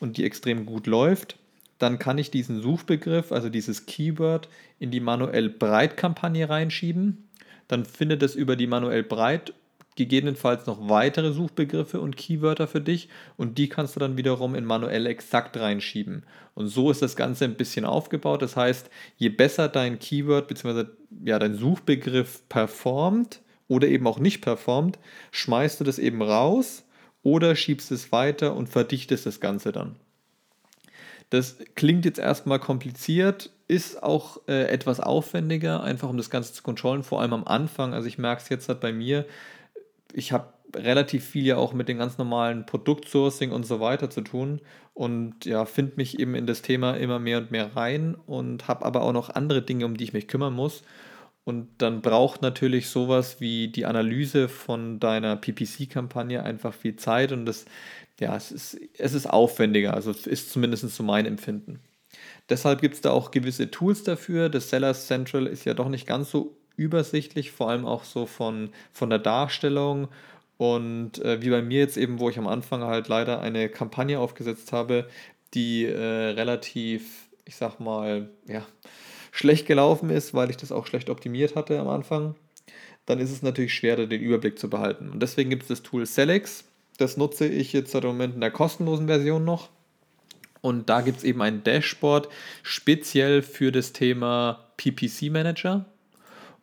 und 0.00 0.16
die 0.16 0.24
extrem 0.24 0.66
gut 0.66 0.86
läuft, 0.86 1.36
dann 1.78 1.98
kann 1.98 2.18
ich 2.18 2.30
diesen 2.30 2.60
Suchbegriff, 2.60 3.32
also 3.32 3.48
dieses 3.48 3.86
Keyword, 3.86 4.48
in 4.78 4.90
die 4.90 5.00
manuell 5.00 5.48
breit 5.48 5.96
Kampagne 5.96 6.48
reinschieben. 6.48 7.28
Dann 7.68 7.84
findet 7.84 8.22
es 8.22 8.34
über 8.34 8.56
die 8.56 8.66
manuell 8.66 9.02
breit 9.02 9.54
gegebenenfalls 9.98 10.66
noch 10.66 10.88
weitere 10.88 11.32
Suchbegriffe 11.32 12.00
und 12.00 12.16
Keywörter 12.16 12.68
für 12.68 12.80
dich 12.80 13.08
und 13.36 13.58
die 13.58 13.68
kannst 13.68 13.96
du 13.96 14.00
dann 14.00 14.16
wiederum 14.16 14.54
in 14.54 14.64
manuell 14.64 15.06
exakt 15.06 15.56
reinschieben. 15.56 16.24
Und 16.54 16.68
so 16.68 16.90
ist 16.90 17.02
das 17.02 17.16
Ganze 17.16 17.44
ein 17.44 17.56
bisschen 17.56 17.84
aufgebaut. 17.84 18.40
Das 18.40 18.56
heißt, 18.56 18.88
je 19.16 19.28
besser 19.28 19.68
dein 19.68 19.98
Keyword 19.98 20.48
bzw. 20.48 20.84
Ja, 21.24 21.38
dein 21.38 21.54
Suchbegriff 21.54 22.48
performt 22.48 23.40
oder 23.66 23.88
eben 23.88 24.06
auch 24.06 24.20
nicht 24.20 24.40
performt, 24.40 24.98
schmeißt 25.32 25.80
du 25.80 25.84
das 25.84 25.98
eben 25.98 26.22
raus 26.22 26.84
oder 27.22 27.56
schiebst 27.56 27.90
es 27.90 28.12
weiter 28.12 28.54
und 28.54 28.68
verdichtest 28.68 29.26
das 29.26 29.40
Ganze 29.40 29.72
dann. 29.72 29.96
Das 31.30 31.56
klingt 31.74 32.04
jetzt 32.04 32.18
erstmal 32.18 32.58
kompliziert, 32.58 33.50
ist 33.66 34.02
auch 34.02 34.40
äh, 34.48 34.68
etwas 34.68 34.98
aufwendiger, 35.00 35.82
einfach 35.82 36.08
um 36.08 36.16
das 36.16 36.30
Ganze 36.30 36.54
zu 36.54 36.62
kontrollen, 36.62 37.02
vor 37.02 37.20
allem 37.20 37.34
am 37.34 37.44
Anfang. 37.44 37.92
Also 37.92 38.08
ich 38.08 38.16
merke 38.16 38.42
es 38.42 38.48
jetzt 38.48 38.68
halt 38.68 38.80
bei 38.80 38.92
mir, 38.92 39.26
ich 40.12 40.32
habe 40.32 40.52
relativ 40.76 41.24
viel 41.24 41.46
ja 41.46 41.56
auch 41.56 41.72
mit 41.72 41.88
den 41.88 41.98
ganz 41.98 42.18
normalen 42.18 42.66
Produktsourcing 42.66 43.52
und 43.52 43.64
so 43.64 43.80
weiter 43.80 44.10
zu 44.10 44.20
tun 44.20 44.60
und 44.94 45.44
ja, 45.44 45.64
finde 45.64 45.94
mich 45.96 46.18
eben 46.18 46.34
in 46.34 46.46
das 46.46 46.62
Thema 46.62 46.94
immer 46.94 47.18
mehr 47.18 47.38
und 47.38 47.50
mehr 47.50 47.76
rein 47.76 48.14
und 48.26 48.68
habe 48.68 48.84
aber 48.84 49.02
auch 49.02 49.12
noch 49.12 49.30
andere 49.30 49.62
Dinge, 49.62 49.86
um 49.86 49.96
die 49.96 50.04
ich 50.04 50.12
mich 50.12 50.28
kümmern 50.28 50.54
muss. 50.54 50.82
Und 51.44 51.68
dann 51.78 52.02
braucht 52.02 52.42
natürlich 52.42 52.90
sowas 52.90 53.40
wie 53.40 53.68
die 53.68 53.86
Analyse 53.86 54.50
von 54.50 55.00
deiner 55.00 55.36
PPC-Kampagne 55.36 56.42
einfach 56.42 56.74
viel 56.74 56.96
Zeit 56.96 57.32
und 57.32 57.46
das, 57.46 57.64
ja, 58.20 58.36
es 58.36 58.52
ist, 58.52 58.78
es 58.98 59.14
ist 59.14 59.26
aufwendiger, 59.30 59.94
also 59.94 60.10
ist 60.10 60.50
zumindest 60.50 60.90
so 60.90 61.02
mein 61.02 61.24
Empfinden. 61.24 61.80
Deshalb 62.50 62.80
gibt 62.80 62.96
es 62.96 63.00
da 63.00 63.12
auch 63.12 63.30
gewisse 63.30 63.70
Tools 63.70 64.02
dafür. 64.02 64.48
Das 64.48 64.70
Sellers 64.70 65.06
Central 65.06 65.46
ist 65.46 65.64
ja 65.64 65.74
doch 65.74 65.88
nicht 65.88 66.06
ganz 66.06 66.30
so 66.30 66.57
übersichtlich, 66.78 67.50
vor 67.50 67.68
allem 67.68 67.84
auch 67.84 68.04
so 68.04 68.24
von, 68.24 68.70
von 68.92 69.10
der 69.10 69.18
Darstellung. 69.18 70.08
Und 70.56 71.18
äh, 71.18 71.42
wie 71.42 71.50
bei 71.50 71.60
mir 71.60 71.80
jetzt 71.80 71.98
eben, 71.98 72.18
wo 72.18 72.30
ich 72.30 72.38
am 72.38 72.46
Anfang 72.46 72.82
halt 72.82 73.08
leider 73.08 73.40
eine 73.40 73.68
Kampagne 73.68 74.18
aufgesetzt 74.18 74.72
habe, 74.72 75.08
die 75.54 75.84
äh, 75.84 75.96
relativ, 75.96 77.28
ich 77.44 77.56
sag 77.56 77.80
mal, 77.80 78.30
ja, 78.46 78.66
schlecht 79.30 79.66
gelaufen 79.66 80.10
ist, 80.10 80.34
weil 80.34 80.50
ich 80.50 80.56
das 80.56 80.72
auch 80.72 80.86
schlecht 80.86 81.10
optimiert 81.10 81.54
hatte 81.54 81.78
am 81.78 81.88
Anfang, 81.88 82.34
dann 83.06 83.20
ist 83.20 83.30
es 83.30 83.42
natürlich 83.42 83.74
schwerer, 83.74 84.06
den 84.06 84.20
Überblick 84.20 84.58
zu 84.58 84.68
behalten. 84.68 85.10
Und 85.10 85.20
deswegen 85.20 85.50
gibt 85.50 85.62
es 85.62 85.68
das 85.68 85.82
Tool 85.82 86.06
Selex. 86.06 86.64
Das 86.98 87.16
nutze 87.16 87.46
ich 87.46 87.72
jetzt 87.72 87.94
im 87.94 88.04
Moment 88.04 88.34
in 88.34 88.40
der 88.40 88.50
kostenlosen 88.50 89.06
Version 89.06 89.44
noch. 89.44 89.70
Und 90.60 90.88
da 90.90 91.00
gibt 91.00 91.18
es 91.18 91.24
eben 91.24 91.40
ein 91.40 91.62
Dashboard 91.62 92.28
speziell 92.62 93.42
für 93.42 93.70
das 93.72 93.92
Thema 93.92 94.72
PPC 94.76 95.30
Manager. 95.30 95.86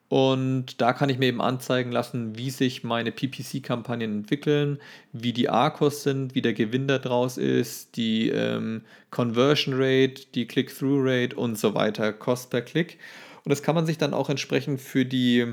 Und 0.08 0.82
da 0.82 0.94
kann 0.94 1.10
ich 1.10 1.18
mir 1.18 1.26
eben 1.26 1.42
anzeigen 1.42 1.92
lassen, 1.92 2.38
wie 2.38 2.52
sich 2.52 2.84
meine 2.84 3.12
PPC-Kampagnen 3.12 4.20
entwickeln, 4.20 4.80
wie 5.12 5.34
die 5.34 5.50
ARCOS 5.50 6.04
sind, 6.04 6.36
wie 6.36 6.44
der 6.44 6.54
Gewinn 6.54 6.88
daraus 6.88 7.38
ist, 7.38 7.98
die 7.98 8.30
ähm, 8.30 8.84
Conversion 9.10 9.74
Rate, 9.76 10.28
die 10.36 10.46
Click-Through 10.46 11.02
Rate 11.04 11.36
und 11.36 11.58
so 11.58 11.74
weiter, 11.74 12.14
Cost 12.14 12.52
per 12.52 12.62
Klick. 12.62 13.00
Und 13.44 13.50
das 13.50 13.64
kann 13.64 13.76
man 13.76 13.88
sich 13.88 13.98
dann 13.98 14.14
auch 14.14 14.30
entsprechend 14.30 14.80
für, 14.80 15.06
die, 15.06 15.46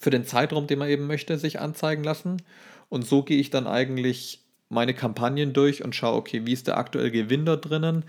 für 0.00 0.10
den 0.10 0.24
Zeitraum, 0.24 0.66
den 0.66 0.78
man 0.78 0.88
eben 0.88 1.06
möchte, 1.06 1.38
sich 1.38 1.60
anzeigen 1.60 2.02
lassen. 2.02 2.42
Und 2.88 3.06
so 3.06 3.22
gehe 3.22 3.38
ich 3.38 3.50
dann 3.50 3.66
eigentlich 3.66 4.40
meine 4.70 4.94
Kampagnen 4.94 5.52
durch 5.52 5.84
und 5.84 5.94
schaue, 5.94 6.16
okay, 6.16 6.42
wie 6.44 6.52
ist 6.52 6.66
der 6.66 6.78
aktuelle 6.78 7.10
Gewinn 7.10 7.44
da 7.44 7.56
drinnen? 7.56 8.04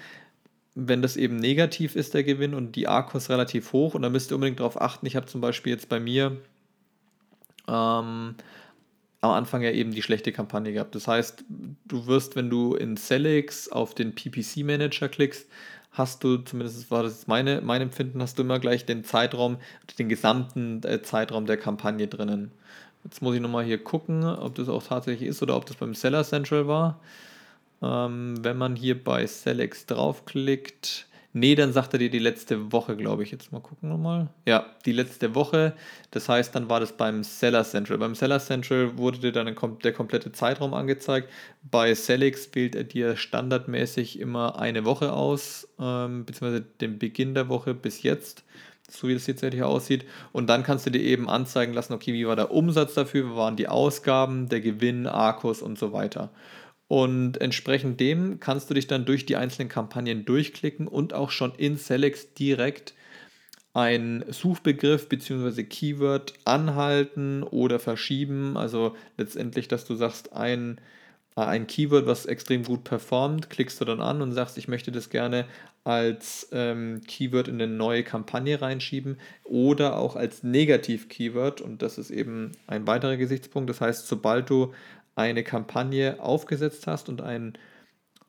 Wenn 0.76 1.02
das 1.02 1.16
eben 1.16 1.38
negativ 1.38 1.96
ist, 1.96 2.14
der 2.14 2.24
Gewinn 2.24 2.54
und 2.54 2.76
die 2.76 2.88
ARCOS 2.88 3.30
relativ 3.30 3.72
hoch, 3.74 3.96
und 3.96 4.02
da 4.02 4.10
müsst 4.10 4.32
ihr 4.32 4.36
unbedingt 4.36 4.60
darauf 4.60 4.80
achten, 4.80 5.06
ich 5.06 5.16
habe 5.16 5.26
zum 5.26 5.42
Beispiel 5.42 5.72
jetzt 5.74 5.90
bei 5.90 6.00
mir 6.00 6.38
ähm, 7.68 8.36
am 9.22 9.32
Anfang 9.32 9.62
ja 9.62 9.72
eben 9.72 9.92
die 9.92 10.02
schlechte 10.02 10.32
Kampagne 10.32 10.74
gehabt. 10.74 10.94
Das 10.94 11.08
heißt, 11.08 11.46
du 11.86 12.08
wirst, 12.08 12.36
wenn 12.36 12.50
du 12.50 12.76
in 12.76 12.98
Selix 12.98 13.70
auf 13.70 13.96
den 13.96 14.14
PPC-Manager 14.14 15.08
klickst, 15.08 15.48
hast 15.92 16.24
du, 16.24 16.38
zumindest 16.38 16.92
war 16.92 17.04
das 17.04 17.26
meine, 17.28 17.62
mein 17.62 17.82
Empfinden, 17.82 18.22
hast 18.22 18.38
du 18.38 18.44
immer 18.44 18.60
gleich 18.60 18.86
den 18.86 19.06
Zeitraum, 19.06 19.58
den 19.98 20.10
gesamten 20.10 20.84
äh, 20.84 21.02
Zeitraum 21.02 21.46
der 21.46 21.58
Kampagne 21.58 22.08
drinnen. 22.08 22.52
Jetzt 23.06 23.22
muss 23.22 23.36
ich 23.36 23.42
nochmal 23.42 23.64
hier 23.64 23.82
gucken, 23.82 24.26
ob 24.26 24.56
das 24.56 24.68
auch 24.68 24.84
tatsächlich 24.84 25.30
ist 25.30 25.42
oder 25.42 25.56
ob 25.56 25.66
das 25.66 25.78
beim 25.78 25.94
Seller 25.94 26.24
Central 26.24 26.68
war. 26.68 27.00
Ähm, 27.82 28.44
wenn 28.44 28.58
man 28.58 28.76
hier 28.76 29.02
bei 29.02 29.26
Selex 29.28 29.86
draufklickt, 29.86 31.08
nee, 31.34 31.56
dann 31.56 31.74
sagt 31.74 31.94
er 31.94 32.00
dir 32.00 32.10
die 32.10 32.20
letzte 32.20 32.72
Woche, 32.72 32.96
glaube 32.96 33.24
ich. 33.24 33.32
Jetzt 33.32 33.52
mal 33.52 33.60
gucken 33.60 33.90
nochmal. 33.90 34.30
Ja, 34.46 34.66
die 34.86 34.94
letzte 34.94 35.36
Woche. 35.36 35.74
Das 36.12 36.30
heißt, 36.30 36.56
dann 36.56 36.70
war 36.70 36.80
das 36.80 36.94
beim 36.94 37.24
Seller 37.24 37.64
Central. 37.64 37.98
Beim 37.98 38.16
Seller 38.16 38.40
Central 38.40 38.98
wurde 38.98 39.20
dir 39.20 39.32
dann 39.32 39.54
der 39.84 39.94
komplette 39.94 40.32
Zeitraum 40.32 40.74
angezeigt. 40.74 41.30
Bei 41.64 41.94
Selex 41.94 42.50
wählt 42.54 42.76
er 42.76 42.86
dir 42.86 43.18
standardmäßig 43.18 44.20
immer 44.20 44.60
eine 44.60 44.86
Woche 44.86 45.14
aus, 45.14 45.68
ähm, 45.80 46.26
beziehungsweise 46.26 46.62
den 46.62 46.98
Beginn 46.98 47.34
der 47.34 47.50
Woche 47.50 47.74
bis 47.74 48.02
jetzt 48.04 48.44
so 48.90 49.08
wie 49.08 49.14
das 49.14 49.28
jetzt 49.28 49.44
hier 49.44 49.68
aussieht. 49.68 50.06
Und 50.32 50.48
dann 50.48 50.64
kannst 50.64 50.86
du 50.86 50.90
dir 50.90 51.02
eben 51.02 51.30
anzeigen 51.30 51.74
lassen, 51.74 51.94
okay, 51.94 52.14
wie 52.14 52.28
war 52.28 52.36
der 52.36 52.52
Umsatz 52.52 52.94
dafür, 52.94 53.32
wie 53.32 53.36
waren 53.36 53.56
die 53.56 53.68
Ausgaben, 53.68 54.50
der 54.50 54.62
Gewinn, 54.62 55.08
Arcos 55.08 55.62
und 55.62 55.80
so 55.80 55.92
weiter. 55.92 56.30
Und 56.88 57.42
entsprechend 57.42 58.00
dem 58.00 58.40
kannst 58.40 58.70
du 58.70 58.76
dich 58.76 58.88
dann 58.88 59.06
durch 59.06 59.26
die 59.26 59.36
einzelnen 59.36 59.70
Kampagnen 59.70 60.26
durchklicken 60.26 60.88
und 60.88 61.14
auch 61.14 61.32
schon 61.32 61.54
in 61.56 61.78
Selex 61.78 62.34
direkt 62.34 62.94
einen 63.74 64.24
Suchbegriff 64.32 65.10
bzw. 65.10 65.64
Keyword 65.64 66.34
anhalten 66.46 67.44
oder 67.44 67.78
verschieben. 67.80 68.56
Also 68.56 68.96
letztendlich, 69.18 69.68
dass 69.68 69.84
du 69.84 69.96
sagst, 69.96 70.32
ein, 70.32 70.80
äh, 71.36 71.42
ein 71.42 71.68
Keyword, 71.68 72.06
was 72.06 72.26
extrem 72.26 72.64
gut 72.64 72.86
performt, 72.86 73.50
klickst 73.50 73.82
du 73.82 73.86
dann 73.86 74.00
an 74.00 74.22
und 74.22 74.32
sagst, 74.32 74.58
ich 74.58 74.70
möchte 74.70 74.94
das 74.94 75.10
gerne 75.10 75.46
als 75.84 76.48
ähm, 76.52 77.02
Keyword 77.06 77.50
in 77.50 77.56
eine 77.56 77.68
neue 77.68 78.04
Kampagne 78.04 78.62
reinschieben 78.62 79.18
oder 79.44 79.98
auch 79.98 80.16
als 80.16 80.42
Negativ-Keyword. 80.42 81.60
Und 81.60 81.82
das 81.82 81.98
ist 81.98 82.12
eben 82.12 82.54
ein 82.68 82.88
weiterer 82.88 83.18
Gesichtspunkt. 83.18 83.70
Das 83.70 83.82
heißt, 83.82 84.08
sobald 84.08 84.50
du 84.50 84.74
eine 85.16 85.44
Kampagne 85.44 86.20
aufgesetzt 86.20 86.88
hast 86.88 87.10
und 87.10 87.22
ein 87.22 87.58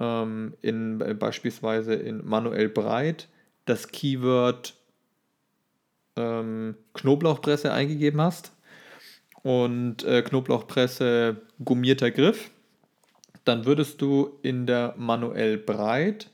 ähm, 0.01 0.55
in 0.63 1.01
äh, 1.01 1.15
beispielsweise 1.15 1.95
in 1.95 2.25
manuell 2.25 2.69
breit 2.69 3.29
das 3.65 3.89
Keyword 3.89 4.75
ähm, 6.17 6.77
Knoblauchpresse 6.95 7.73
eingegeben 7.73 8.21
hast 8.21 8.53
und 9.43 10.05
äh, 10.05 10.23
Knoblauchpresse 10.23 11.43
gummierter 11.65 12.11
Griff, 12.11 12.51
dann 13.45 13.65
würdest 13.65 14.03
du 14.03 14.39
in 14.43 14.67
der 14.67 14.95
manuell 14.97 15.59
breit 15.59 16.31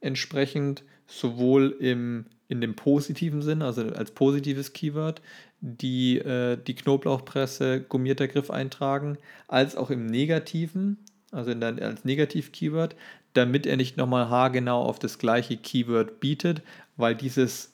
entsprechend 0.00 0.82
sowohl 1.06 1.76
im, 1.80 2.26
in 2.48 2.60
dem 2.60 2.74
positiven 2.74 3.42
Sinn, 3.42 3.62
also 3.62 3.82
als 3.88 4.12
positives 4.12 4.72
Keyword, 4.72 5.20
die, 5.66 6.18
äh, 6.18 6.58
die 6.58 6.74
Knoblauchpresse 6.74 7.80
gummierter 7.80 8.28
Griff 8.28 8.50
eintragen, 8.50 9.16
als 9.48 9.76
auch 9.76 9.90
im 9.90 10.04
negativen, 10.04 10.98
also 11.32 11.50
in 11.50 11.60
der, 11.60 11.80
als 11.80 12.04
Negativ-Keyword, 12.04 12.94
damit 13.32 13.66
er 13.66 13.78
nicht 13.78 13.96
nochmal 13.96 14.28
haargenau 14.28 14.82
auf 14.82 14.98
das 14.98 15.18
gleiche 15.18 15.56
Keyword 15.56 16.20
bietet, 16.20 16.60
weil 16.96 17.14
dieses 17.14 17.72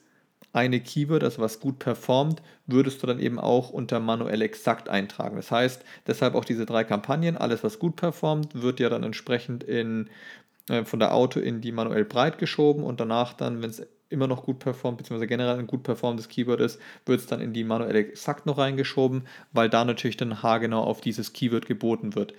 eine 0.53 0.79
Keyword, 0.79 1.23
also 1.23 1.41
was 1.41 1.59
gut 1.59 1.79
performt, 1.79 2.41
würdest 2.65 3.03
du 3.03 3.07
dann 3.07 3.19
eben 3.19 3.39
auch 3.39 3.69
unter 3.69 3.99
manuell 3.99 4.41
exakt 4.41 4.87
eintragen. 4.87 5.35
Das 5.35 5.51
heißt, 5.51 5.83
deshalb 6.07 6.33
auch 6.35 6.45
diese 6.45 6.65
drei 6.65 6.85
Kampagnen, 6.85 7.35
alles 7.35 7.61
was 7.63 7.77
gut 7.77 7.97
performt, 7.97 8.61
wird 8.61 8.79
ja 8.79 8.87
dann 8.87 9.03
entsprechend 9.03 9.65
in, 9.65 10.09
äh, 10.69 10.85
von 10.85 10.99
der 10.99 11.13
Auto 11.13 11.41
in 11.41 11.59
die 11.59 11.73
manuell 11.73 12.05
breit 12.05 12.37
geschoben 12.37 12.83
und 12.83 13.01
danach 13.01 13.33
dann, 13.33 13.61
wenn 13.61 13.69
es 13.69 13.85
immer 14.11 14.27
noch 14.27 14.43
gut 14.43 14.59
performt, 14.59 14.97
beziehungsweise 14.97 15.27
generell 15.27 15.57
ein 15.57 15.67
gut 15.67 15.83
performendes 15.83 16.29
Keyword 16.29 16.61
ist, 16.61 16.79
wird 17.05 17.19
es 17.19 17.27
dann 17.27 17.41
in 17.41 17.53
die 17.53 17.63
manuelle 17.63 17.99
Exakt 17.99 18.45
noch 18.45 18.57
reingeschoben, 18.57 19.23
weil 19.51 19.69
da 19.69 19.85
natürlich 19.85 20.17
dann 20.17 20.43
haargenau 20.43 20.83
auf 20.83 21.01
dieses 21.01 21.33
Keyword 21.33 21.65
geboten 21.65 22.15
wird. 22.15 22.33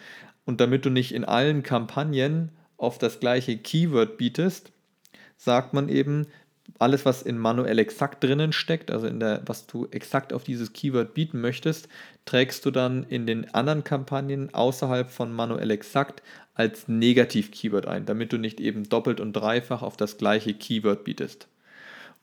Und 0.44 0.60
damit 0.60 0.84
du 0.84 0.90
nicht 0.90 1.12
in 1.12 1.24
allen 1.24 1.62
Kampagnen 1.62 2.50
auf 2.76 2.98
das 2.98 3.20
gleiche 3.20 3.56
Keyword 3.56 4.16
bietest, 4.16 4.72
sagt 5.36 5.72
man 5.74 5.88
eben, 5.88 6.26
alles, 6.78 7.04
was 7.04 7.22
in 7.22 7.38
manuell 7.38 7.78
exakt 7.78 8.22
drinnen 8.24 8.52
steckt, 8.52 8.90
also 8.90 9.06
in 9.06 9.20
der, 9.20 9.42
was 9.46 9.66
du 9.66 9.86
exakt 9.90 10.32
auf 10.32 10.44
dieses 10.44 10.72
Keyword 10.72 11.14
bieten 11.14 11.40
möchtest, 11.40 11.88
trägst 12.24 12.64
du 12.64 12.70
dann 12.70 13.04
in 13.04 13.26
den 13.26 13.52
anderen 13.54 13.84
Kampagnen 13.84 14.52
außerhalb 14.52 15.10
von 15.10 15.32
manuell 15.32 15.70
exakt 15.70 16.22
als 16.54 16.88
Negativ-Keyword 16.88 17.86
ein, 17.86 18.04
damit 18.04 18.32
du 18.32 18.38
nicht 18.38 18.60
eben 18.60 18.88
doppelt 18.88 19.20
und 19.20 19.32
dreifach 19.32 19.82
auf 19.82 19.96
das 19.96 20.18
gleiche 20.18 20.54
Keyword 20.54 21.04
bietest. 21.04 21.48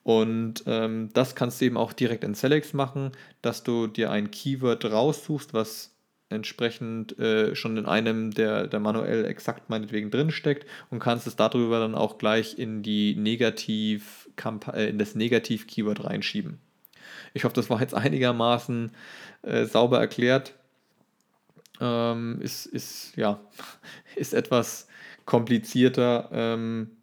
Und 0.10 0.64
ähm, 0.66 1.10
das 1.14 1.36
kannst 1.36 1.62
du 1.62 1.66
eben 1.66 1.78
auch 1.78 1.94
direkt 1.94 2.24
in 2.24 2.34
Selex 2.34 2.74
machen, 2.74 3.12
dass 3.44 3.62
du 3.62 3.86
dir 3.86 4.10
ein 4.10 4.32
Keyword 4.32 4.86
raussuchst, 4.86 5.54
was 5.54 5.92
entsprechend 6.30 7.20
äh, 7.20 7.56
schon 7.56 7.78
in 7.78 7.86
einem 7.86 8.32
der, 8.32 8.66
der 8.66 8.80
manuell 8.80 9.26
exakt 9.26 9.70
meinetwegen 9.70 10.10
drinsteckt 10.10 10.66
und 10.90 10.98
kannst 10.98 11.28
es 11.28 11.36
darüber 11.36 11.78
dann 11.78 11.94
auch 11.94 12.18
gleich 12.18 12.58
in 12.58 12.82
die 12.82 13.16
Negativ 13.18 14.28
äh, 14.74 14.90
in 14.90 14.98
das 14.98 15.14
Negativ-Keyword 15.14 16.04
reinschieben. 16.04 16.58
Ich 17.36 17.44
hoffe, 17.44 17.54
das 17.54 17.70
war 17.70 17.80
jetzt 17.80 17.94
einigermaßen 17.94 18.92
äh, 19.44 19.66
sauber 19.66 20.00
erklärt. 20.00 20.56
Ähm, 21.80 22.42
ist, 22.42 22.66
ist, 22.66 23.16
ja, 23.16 23.40
ist 24.16 24.34
etwas 24.34 24.88
komplizierter. 25.26 26.30
Ähm, 26.32 26.96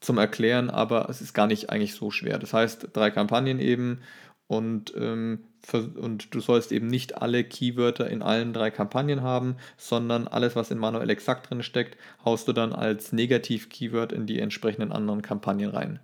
zum 0.00 0.18
Erklären, 0.18 0.70
aber 0.70 1.08
es 1.08 1.20
ist 1.20 1.34
gar 1.34 1.46
nicht 1.46 1.70
eigentlich 1.70 1.94
so 1.94 2.10
schwer. 2.10 2.38
Das 2.38 2.52
heißt, 2.52 2.88
drei 2.92 3.10
Kampagnen 3.10 3.58
eben 3.58 4.00
und, 4.46 4.94
ähm, 4.96 5.40
und 5.72 6.34
du 6.34 6.40
sollst 6.40 6.72
eben 6.72 6.86
nicht 6.86 7.20
alle 7.20 7.44
Keywörter 7.44 8.08
in 8.08 8.22
allen 8.22 8.52
drei 8.52 8.70
Kampagnen 8.70 9.22
haben, 9.22 9.56
sondern 9.76 10.26
alles, 10.26 10.56
was 10.56 10.70
in 10.70 10.78
manuell 10.78 11.10
exakt 11.10 11.50
drin 11.50 11.62
steckt, 11.62 11.98
haust 12.24 12.48
du 12.48 12.52
dann 12.52 12.72
als 12.72 13.12
Negativ-Keyword 13.12 14.12
in 14.12 14.26
die 14.26 14.40
entsprechenden 14.40 14.90
anderen 14.90 15.20
Kampagnen 15.20 15.70
rein. 15.70 16.00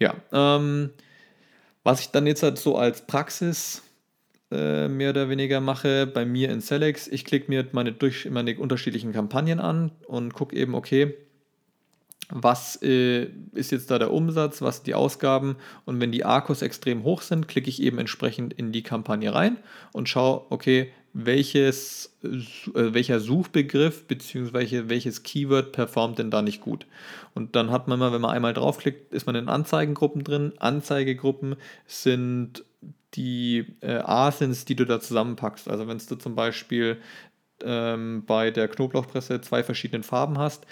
Ja, 0.00 0.14
ähm, 0.32 0.90
was 1.84 2.00
ich 2.00 2.10
dann 2.10 2.26
jetzt 2.26 2.42
halt 2.42 2.58
so 2.58 2.76
als 2.76 3.06
Praxis 3.06 3.82
äh, 4.50 4.88
mehr 4.88 5.10
oder 5.10 5.28
weniger 5.28 5.60
mache 5.60 6.06
bei 6.06 6.24
mir 6.24 6.50
in 6.50 6.60
Selex, 6.60 7.06
ich 7.06 7.24
klicke 7.24 7.48
mir 7.48 7.66
meine, 7.72 7.92
durch, 7.92 8.28
meine 8.30 8.58
unterschiedlichen 8.58 9.12
Kampagnen 9.12 9.60
an 9.60 9.92
und 10.06 10.32
gucke 10.34 10.56
eben, 10.56 10.74
okay, 10.74 11.14
was 12.30 12.80
äh, 12.82 13.30
ist 13.54 13.72
jetzt 13.72 13.90
da 13.90 13.98
der 13.98 14.12
Umsatz, 14.12 14.60
was 14.60 14.76
sind 14.76 14.86
die 14.86 14.94
Ausgaben 14.94 15.56
und 15.86 16.00
wenn 16.00 16.12
die 16.12 16.24
Akkus 16.24 16.62
extrem 16.62 17.02
hoch 17.04 17.22
sind, 17.22 17.48
klicke 17.48 17.70
ich 17.70 17.82
eben 17.82 17.98
entsprechend 17.98 18.52
in 18.52 18.70
die 18.72 18.82
Kampagne 18.82 19.34
rein 19.34 19.56
und 19.92 20.08
schaue, 20.08 20.42
okay, 20.50 20.92
welches, 21.14 22.16
äh, 22.22 22.28
welcher 22.74 23.18
Suchbegriff 23.20 24.06
bzw. 24.06 24.88
welches 24.88 25.22
Keyword 25.22 25.72
performt 25.72 26.18
denn 26.18 26.30
da 26.30 26.42
nicht 26.42 26.60
gut. 26.60 26.86
Und 27.34 27.56
dann 27.56 27.70
hat 27.70 27.88
man 27.88 27.98
mal, 27.98 28.12
wenn 28.12 28.20
man 28.20 28.30
einmal 28.30 28.54
draufklickt, 28.54 29.12
ist 29.12 29.26
man 29.26 29.34
in 29.34 29.48
Anzeigengruppen 29.48 30.22
drin. 30.22 30.52
Anzeigegruppen 30.58 31.56
sind 31.86 32.64
die 33.14 33.74
äh, 33.80 33.96
Asins, 33.96 34.66
die 34.66 34.76
du 34.76 34.84
da 34.84 35.00
zusammenpackst. 35.00 35.68
Also 35.68 35.88
wenn 35.88 35.98
du 35.98 36.16
zum 36.16 36.34
Beispiel 36.34 36.98
ähm, 37.64 38.24
bei 38.26 38.50
der 38.50 38.68
Knoblauchpresse 38.68 39.40
zwei 39.40 39.62
verschiedene 39.62 40.02
Farben 40.02 40.38
hast, 40.38 40.66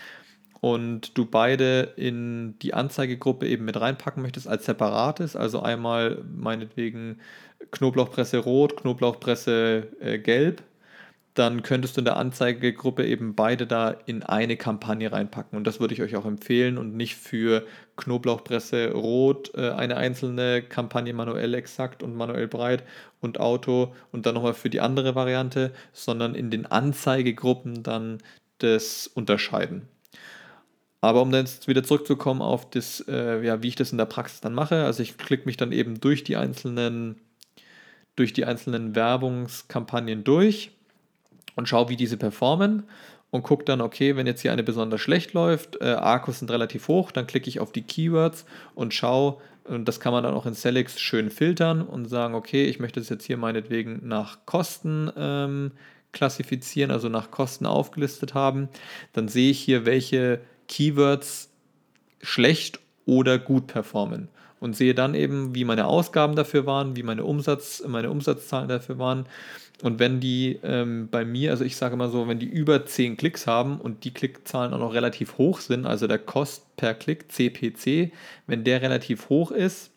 und 0.60 1.16
du 1.18 1.26
beide 1.26 1.92
in 1.96 2.58
die 2.60 2.75
Anzeigegruppe 2.75 3.46
eben 3.46 3.64
mit 3.64 3.80
reinpacken 3.80 4.22
möchtest 4.22 4.48
als 4.48 4.64
separates, 4.64 5.36
also 5.36 5.60
einmal 5.60 6.25
meinetwegen 6.34 7.20
Knoblauchpresse 7.70 8.38
rot, 8.38 8.76
Knoblauchpresse 8.76 9.88
äh, 10.00 10.18
gelb, 10.18 10.62
dann 11.34 11.62
könntest 11.62 11.96
du 11.96 12.00
in 12.00 12.06
der 12.06 12.16
Anzeigegruppe 12.16 13.04
eben 13.06 13.34
beide 13.34 13.66
da 13.66 13.90
in 14.06 14.22
eine 14.22 14.56
Kampagne 14.56 15.12
reinpacken. 15.12 15.58
Und 15.58 15.66
das 15.66 15.80
würde 15.80 15.92
ich 15.92 16.00
euch 16.00 16.16
auch 16.16 16.25
empfehlen 16.25 16.78
und 16.78 16.96
nicht 16.96 17.16
für 17.16 17.66
Knoblauchpresse 17.96 18.92
rot 18.92 19.52
äh, 19.54 19.70
eine 19.70 19.98
einzelne 19.98 20.62
Kampagne 20.62 21.12
manuell 21.12 21.52
exakt 21.52 22.02
und 22.02 22.16
manuell 22.16 22.48
breit 22.48 22.84
und 23.20 23.38
Auto 23.38 23.94
und 24.12 24.25
dann 24.25 24.34
nochmal 24.34 24.54
für 24.54 24.70
die 24.70 24.80
andere 24.80 25.14
Variante, 25.14 25.72
sondern 25.92 26.34
in 26.34 26.50
den 26.50 26.64
Anzeigegruppen 26.64 27.82
dann 27.82 28.18
das 28.58 29.06
unterscheiden. 29.06 29.88
Aber 31.00 31.22
um 31.22 31.30
dann 31.30 31.44
jetzt 31.44 31.68
wieder 31.68 31.84
zurückzukommen 31.84 32.42
auf 32.42 32.68
das, 32.70 33.04
äh, 33.08 33.44
ja, 33.44 33.62
wie 33.62 33.68
ich 33.68 33.76
das 33.76 33.92
in 33.92 33.98
der 33.98 34.06
Praxis 34.06 34.40
dann 34.40 34.54
mache, 34.54 34.84
also 34.84 35.02
ich 35.02 35.18
klicke 35.18 35.46
mich 35.46 35.56
dann 35.56 35.72
eben 35.72 36.00
durch 36.00 36.24
die 36.24 36.36
einzelnen, 36.36 37.16
durch 38.16 38.32
die 38.32 38.44
einzelnen 38.44 38.94
Werbungskampagnen 38.94 40.24
durch 40.24 40.70
und 41.54 41.68
schaue, 41.68 41.88
wie 41.90 41.96
diese 41.96 42.16
performen 42.16 42.84
und 43.30 43.42
gucke 43.42 43.64
dann, 43.64 43.80
okay, 43.80 44.16
wenn 44.16 44.26
jetzt 44.26 44.42
hier 44.42 44.52
eine 44.52 44.62
besonders 44.62 45.00
schlecht 45.00 45.32
läuft, 45.32 45.80
äh, 45.80 45.94
Akkus 45.94 46.38
sind 46.38 46.50
relativ 46.50 46.88
hoch, 46.88 47.10
dann 47.10 47.26
klicke 47.26 47.48
ich 47.48 47.60
auf 47.60 47.72
die 47.72 47.82
Keywords 47.82 48.46
und 48.74 48.94
schaue, 48.94 49.38
und 49.64 49.86
das 49.88 50.00
kann 50.00 50.12
man 50.12 50.22
dann 50.22 50.34
auch 50.34 50.46
in 50.46 50.54
Selix 50.54 51.00
schön 51.00 51.30
filtern 51.30 51.82
und 51.82 52.06
sagen, 52.06 52.34
okay, 52.34 52.66
ich 52.66 52.78
möchte 52.78 53.00
das 53.00 53.08
jetzt 53.08 53.24
hier 53.24 53.36
meinetwegen 53.36 54.06
nach 54.06 54.38
Kosten 54.46 55.10
ähm, 55.16 55.72
klassifizieren, 56.12 56.90
also 56.90 57.08
nach 57.08 57.30
Kosten 57.30 57.66
aufgelistet 57.66 58.34
haben. 58.34 58.68
Dann 59.12 59.28
sehe 59.28 59.50
ich 59.50 59.58
hier, 59.58 59.84
welche 59.84 60.40
Keywords 60.68 61.50
schlecht 62.20 62.80
oder 63.04 63.38
gut 63.38 63.66
performen 63.66 64.28
und 64.61 64.75
sehe 64.76 64.94
dann 64.94 65.14
eben, 65.14 65.54
wie 65.54 65.64
meine 65.64 65.87
Ausgaben 65.87 66.35
dafür 66.35 66.66
waren, 66.66 66.96
wie 66.96 67.02
meine, 67.02 67.25
Umsatz, 67.25 67.82
meine 67.87 68.11
Umsatzzahlen 68.11 68.68
dafür 68.68 68.99
waren. 68.99 69.26
Und 69.82 69.99
wenn 69.99 70.20
die 70.20 70.58
ähm, 70.62 71.08
bei 71.11 71.25
mir, 71.25 71.50
also 71.50 71.64
ich 71.64 71.76
sage 71.76 71.96
mal 71.96 72.11
so, 72.11 72.26
wenn 72.28 72.38
die 72.38 72.46
über 72.46 72.87
10 72.87 73.16
Klicks 73.18 73.46
haben 73.46 73.78
und 73.78 74.04
die 74.04 74.12
Klickzahlen 74.12 74.73
auch 74.73 74.78
noch 74.78 74.94
relativ 74.94 75.37
hoch 75.37 75.61
sind, 75.61 75.87
also 75.87 76.06
der 76.06 76.18
Kost 76.18 76.76
per 76.76 76.94
Klick, 76.94 77.30
CPC, 77.30 78.12
wenn 78.46 78.64
der 78.64 78.80
relativ 78.80 79.28
hoch 79.28 79.50
ist, 79.50 79.90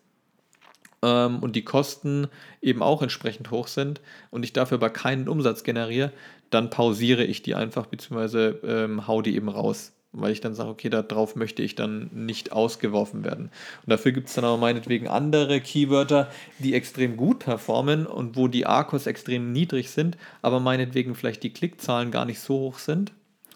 ähm, 1.02 1.40
und 1.40 1.56
die 1.56 1.64
Kosten 1.64 2.28
eben 2.62 2.82
auch 2.82 3.02
entsprechend 3.02 3.52
hoch 3.52 3.68
sind 3.68 4.02
und 4.32 4.44
ich 4.44 4.52
dafür 4.52 4.78
aber 4.78 4.90
keinen 4.90 5.30
Umsatz 5.30 5.64
generiere, 5.64 6.12
dann 6.50 6.70
pausiere 6.70 7.24
ich 7.24 7.42
die 7.42 7.56
einfach 7.56 7.86
bzw. 7.86 8.56
Ähm, 8.64 9.08
hau 9.08 9.22
die 9.22 9.36
eben 9.36 9.48
raus 9.48 9.94
weil 10.12 10.32
ich 10.32 10.42
dann 10.42 10.56
sage, 10.56 10.70
okay, 10.70 10.90
darauf 10.90 11.36
möchte 11.36 11.62
ich 11.62 11.76
dann 11.76 12.10
nicht 12.14 12.52
ausgeworfen 12.52 13.24
werden. 13.24 13.46
Und 13.86 13.90
dafür 13.90 14.12
gibt 14.12 14.30
es 14.30 14.34
dann 14.34 14.46
aber 14.46 14.58
meinetwegen 14.58 15.08
andere 15.08 15.62
Keywörter, 15.62 16.30
die 16.58 16.74
extrem 16.74 17.16
gut 17.16 17.40
performen 17.40 18.08
und 18.08 18.36
wo 18.36 18.48
die 18.48 18.66
Akkus 18.66 19.06
extrem 19.06 19.52
niedrig 19.52 19.92
sind, 19.92 20.18
aber 20.42 20.60
meinetwegen 20.60 21.16
vielleicht 21.16 21.44
die 21.44 21.54
Klickzahlen 21.54 22.12
gar 22.12 22.26
nicht 22.26 22.40
so 22.40 22.56
hoch 22.56 22.80
sind. 22.80 23.12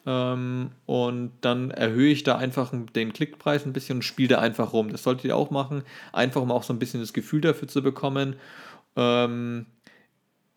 Ähm, 0.05 0.71
und 0.85 1.31
dann 1.41 1.71
erhöhe 1.71 2.11
ich 2.11 2.23
da 2.23 2.37
einfach 2.37 2.71
den 2.95 3.13
Klickpreis 3.13 3.65
ein 3.65 3.73
bisschen 3.73 3.97
und 3.97 4.03
spiele 4.03 4.29
da 4.29 4.39
einfach 4.39 4.73
rum. 4.73 4.89
Das 4.91 5.03
solltet 5.03 5.25
ihr 5.25 5.37
auch 5.37 5.49
machen, 5.49 5.83
einfach 6.11 6.41
um 6.41 6.51
auch 6.51 6.63
so 6.63 6.73
ein 6.73 6.79
bisschen 6.79 6.99
das 6.99 7.13
Gefühl 7.13 7.41
dafür 7.41 7.67
zu 7.67 7.81
bekommen. 7.81 8.35
Ähm, 8.95 9.65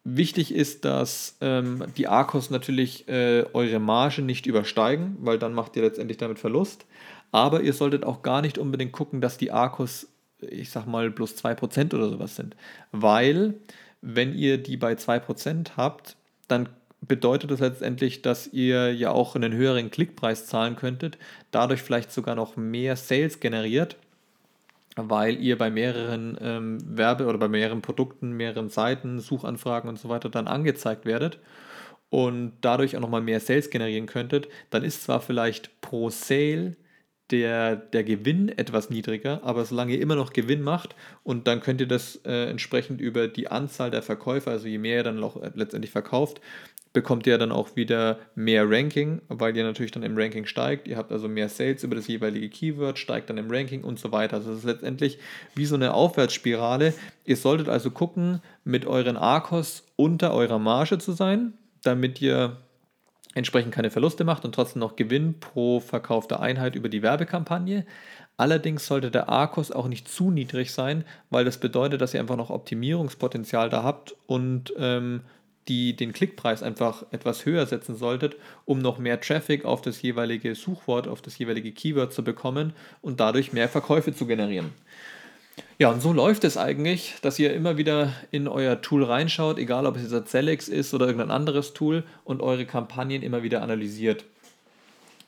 Wichtig 0.09 0.55
ist, 0.55 0.85
dass 0.85 1.37
ähm, 1.41 1.83
die 1.97 2.07
ARCOS 2.07 2.51
natürlich 2.51 3.09
äh, 3.09 3.45
eure 3.53 3.81
Marge 3.81 4.23
nicht 4.23 4.47
übersteigen, 4.47 5.17
weil 5.19 5.37
dann 5.37 5.53
macht 5.53 5.75
ihr 5.75 5.83
letztendlich 5.83 6.17
damit 6.17 6.39
Verlust. 6.39 6.87
Aber 7.33 7.63
ihr 7.63 7.73
solltet 7.73 8.05
auch 8.05 8.23
gar 8.23 8.41
nicht 8.41 8.57
unbedingt 8.57 8.93
gucken, 8.93 9.21
dass 9.21 9.37
die 9.37 9.51
ARCOS, 9.51 10.07
ich 10.39 10.71
sag 10.71 10.87
mal, 10.87 11.11
bloß 11.11 11.35
2% 11.45 11.93
oder 11.93 12.09
sowas 12.09 12.37
sind. 12.37 12.55
Weil, 12.93 13.55
wenn 14.01 14.33
ihr 14.33 14.59
die 14.59 14.77
bei 14.77 14.93
2% 14.93 15.71
habt, 15.77 16.17
dann 16.47 16.69
bedeutet 17.01 17.51
das 17.51 17.59
letztendlich, 17.59 18.23
dass 18.23 18.47
ihr 18.47 18.95
ja 18.95 19.11
auch 19.11 19.35
einen 19.35 19.55
höheren 19.55 19.91
Klickpreis 19.91 20.47
zahlen 20.47 20.77
könntet, 20.77 21.19
dadurch 21.51 21.83
vielleicht 21.83 22.13
sogar 22.13 22.37
noch 22.37 22.57
mehr 22.57 22.95
Sales 22.95 23.41
generiert 23.41 23.97
weil 24.97 25.39
ihr 25.41 25.59
bei 25.59 25.71
mehreren 25.71 26.39
ähm, 26.41 26.79
Werbe- 26.97 27.27
oder 27.27 27.39
bei 27.39 27.49
mehreren 27.49 27.83
Produkten, 27.83 28.33
mehreren 28.33 28.71
Seiten, 28.71 29.21
Suchanfragen 29.21 29.89
und 29.89 29.99
so 29.99 30.09
weiter 30.09 30.31
dann 30.31 30.49
angezeigt 30.49 31.05
werdet 31.05 31.39
und 32.09 32.53
dadurch 32.63 32.97
auch 32.97 33.01
nochmal 33.01 33.21
mehr 33.21 33.41
Sales 33.41 33.71
generieren 33.71 34.07
könntet, 34.07 34.49
dann 34.71 34.85
ist 34.85 35.05
zwar 35.05 35.21
vielleicht 35.21 35.81
pro 35.81 36.09
Sale 36.11 36.77
der, 37.31 37.77
der 37.77 38.05
Gewinn 38.05 38.49
etwas 38.49 38.89
niedriger, 38.89 39.43
aber 39.43 39.65
solange 39.65 39.95
ihr 39.95 40.01
immer 40.01 40.15
noch 40.15 40.33
Gewinn 40.33 40.63
macht 40.63 40.95
und 41.25 41.49
dann 41.49 41.61
könnt 41.61 41.81
ihr 41.81 41.89
das 41.89 42.21
äh, 42.25 42.49
entsprechend 42.49 43.01
über 43.01 43.27
die 43.27 43.49
Anzahl 43.49 43.91
der 43.91 44.03
Verkäufer, 44.03 44.53
also 44.53 44.69
je 44.69 44.79
mehr 44.79 44.99
ihr 44.99 45.03
dann 45.03 45.23
auch 45.23 45.37
letztendlich 45.55 45.91
verkauft, 45.91 46.41
bekommt 46.97 47.27
ihr 47.27 47.37
dann 47.37 47.53
auch 47.53 47.77
wieder 47.77 48.19
mehr 48.35 48.65
Ranking, 48.67 49.21
weil 49.29 49.55
ihr 49.55 49.65
natürlich 49.65 49.93
dann 49.93 50.03
im 50.03 50.17
Ranking 50.17 50.47
steigt. 50.47 50.89
Ihr 50.89 50.97
habt 50.97 51.13
also 51.13 51.29
mehr 51.29 51.51
Sales 51.51 51.85
über 51.85 51.95
das 51.95 52.07
jeweilige 52.07 52.49
Keyword, 52.49 52.99
steigt 52.99 53.29
dann 53.29 53.37
im 53.37 53.51
Ranking 53.51 53.85
und 53.85 53.99
so 53.99 54.13
weiter. 54.13 54.37
Also 54.37 54.49
das 54.49 54.61
ist 54.61 54.65
letztendlich 54.65 55.19
wie 55.55 55.67
so 55.67 55.75
eine 55.75 55.93
Aufwärtsspirale. 55.93 56.95
Ihr 57.27 57.37
solltet 57.37 57.69
also 57.69 57.91
gucken, 57.91 58.41
mit 58.65 58.87
euren 58.87 59.19
ARCOS 59.19 59.85
unter 59.97 60.33
eurer 60.33 60.59
Marge 60.59 60.97
zu 60.97 61.13
sein, 61.13 61.53
damit 61.83 62.23
ihr 62.23 62.57
entsprechend 63.35 63.75
keine 63.75 63.91
Verluste 63.91 64.25
macht 64.25 64.47
und 64.47 64.55
trotzdem 64.55 64.81
noch 64.81 64.97
Gewinn 64.97 65.39
pro 65.39 65.81
verkaufte 65.81 66.41
Einheit 66.41 66.77
über 66.77 66.89
die 66.89 67.03
Werbekampagne. 67.03 67.85
Allerdings 68.39 68.87
sollte 68.87 69.11
der 69.11 69.29
ARCOS 69.29 69.71
auch 69.71 69.89
nicht 69.89 70.09
zu 70.09 70.31
niedrig 70.31 70.73
sein, 70.73 71.05
weil 71.29 71.45
das 71.45 71.61
bedeutet, 71.61 72.01
dass 72.01 72.15
ihr 72.15 72.21
einfach 72.21 72.37
noch 72.37 72.49
Optimierungspotenzial 72.49 73.69
da 73.69 73.83
habt 73.83 74.17
und 74.27 74.73
ähm, 74.79 75.21
die 75.69 75.97
den 75.97 76.13
Klickpreis 76.13 76.63
einfach 76.63 77.05
etwas 77.11 77.45
höher 77.45 77.67
setzen 77.67 77.97
solltet, 77.97 78.37
um 78.65 78.79
noch 78.79 78.99
mehr 78.99 79.21
Traffic 79.21 79.65
auf 79.65 79.83
das 79.83 80.01
jeweilige 80.03 80.55
Suchwort, 80.55 81.09
auf 81.09 81.23
das 81.23 81.39
jeweilige 81.39 81.73
Keyword 81.73 82.13
zu 82.13 82.23
bekommen 82.23 82.73
und 83.03 83.21
dadurch 83.21 83.53
mehr 83.53 83.69
Verkäufe 83.69 84.15
zu 84.15 84.27
generieren. 84.27 84.73
Ja, 85.79 85.91
und 85.91 86.01
so 86.01 86.13
läuft 86.13 86.45
es 86.45 86.57
eigentlich, 86.57 87.15
dass 87.23 87.39
ihr 87.39 87.53
immer 87.53 87.77
wieder 87.77 88.13
in 88.31 88.49
euer 88.49 88.81
Tool 88.81 89.05
reinschaut, 89.05 89.59
egal 89.59 89.87
ob 89.87 89.97
es 89.97 90.11
jetzt 90.11 90.31
Zellex 90.31 90.69
ist 90.69 90.95
oder 90.95 91.07
irgendein 91.07 91.31
anderes 91.31 91.75
Tool 91.75 92.05
und 92.25 92.43
eure 92.43 92.65
Kampagnen 92.65 93.23
immer 93.23 93.43
wieder 93.43 93.63
analysiert. 93.63 94.25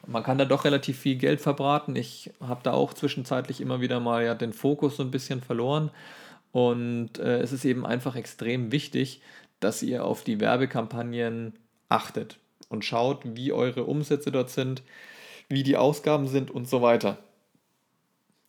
Man 0.07 0.23
kann 0.23 0.39
da 0.39 0.47
doch 0.47 0.65
relativ 0.65 0.99
viel 0.99 1.17
Geld 1.17 1.41
verbraten. 1.41 1.97
Ich 1.97 2.31
habe 2.41 2.61
da 2.63 2.73
auch 2.73 2.95
zwischenzeitlich 2.95 3.61
immer 3.61 3.83
wieder 3.83 4.01
mal 4.01 4.25
ja 4.25 4.35
den 4.35 4.55
Fokus 4.55 4.97
so 4.97 5.03
ein 5.03 5.11
bisschen 5.11 5.43
verloren. 5.43 5.91
Und 6.51 7.19
äh, 7.19 7.41
es 7.41 7.53
ist 7.53 7.67
eben 7.67 7.85
einfach 7.85 8.17
extrem 8.17 8.73
wichtig, 8.73 9.21
dass 9.61 9.83
ihr 9.83 10.05
auf 10.05 10.25
die 10.25 10.41
Werbekampagnen 10.41 11.55
achtet 11.89 12.39
und 12.69 12.85
schaut, 12.85 13.21
wie 13.25 13.53
eure 13.53 13.85
Umsätze 13.85 14.31
dort 14.31 14.51
sind, 14.51 14.83
wie 15.49 15.63
die 15.63 15.77
Ausgaben 15.77 16.29
sind 16.29 16.51
und 16.51 16.69
so 16.69 16.83
weiter. 16.83 17.19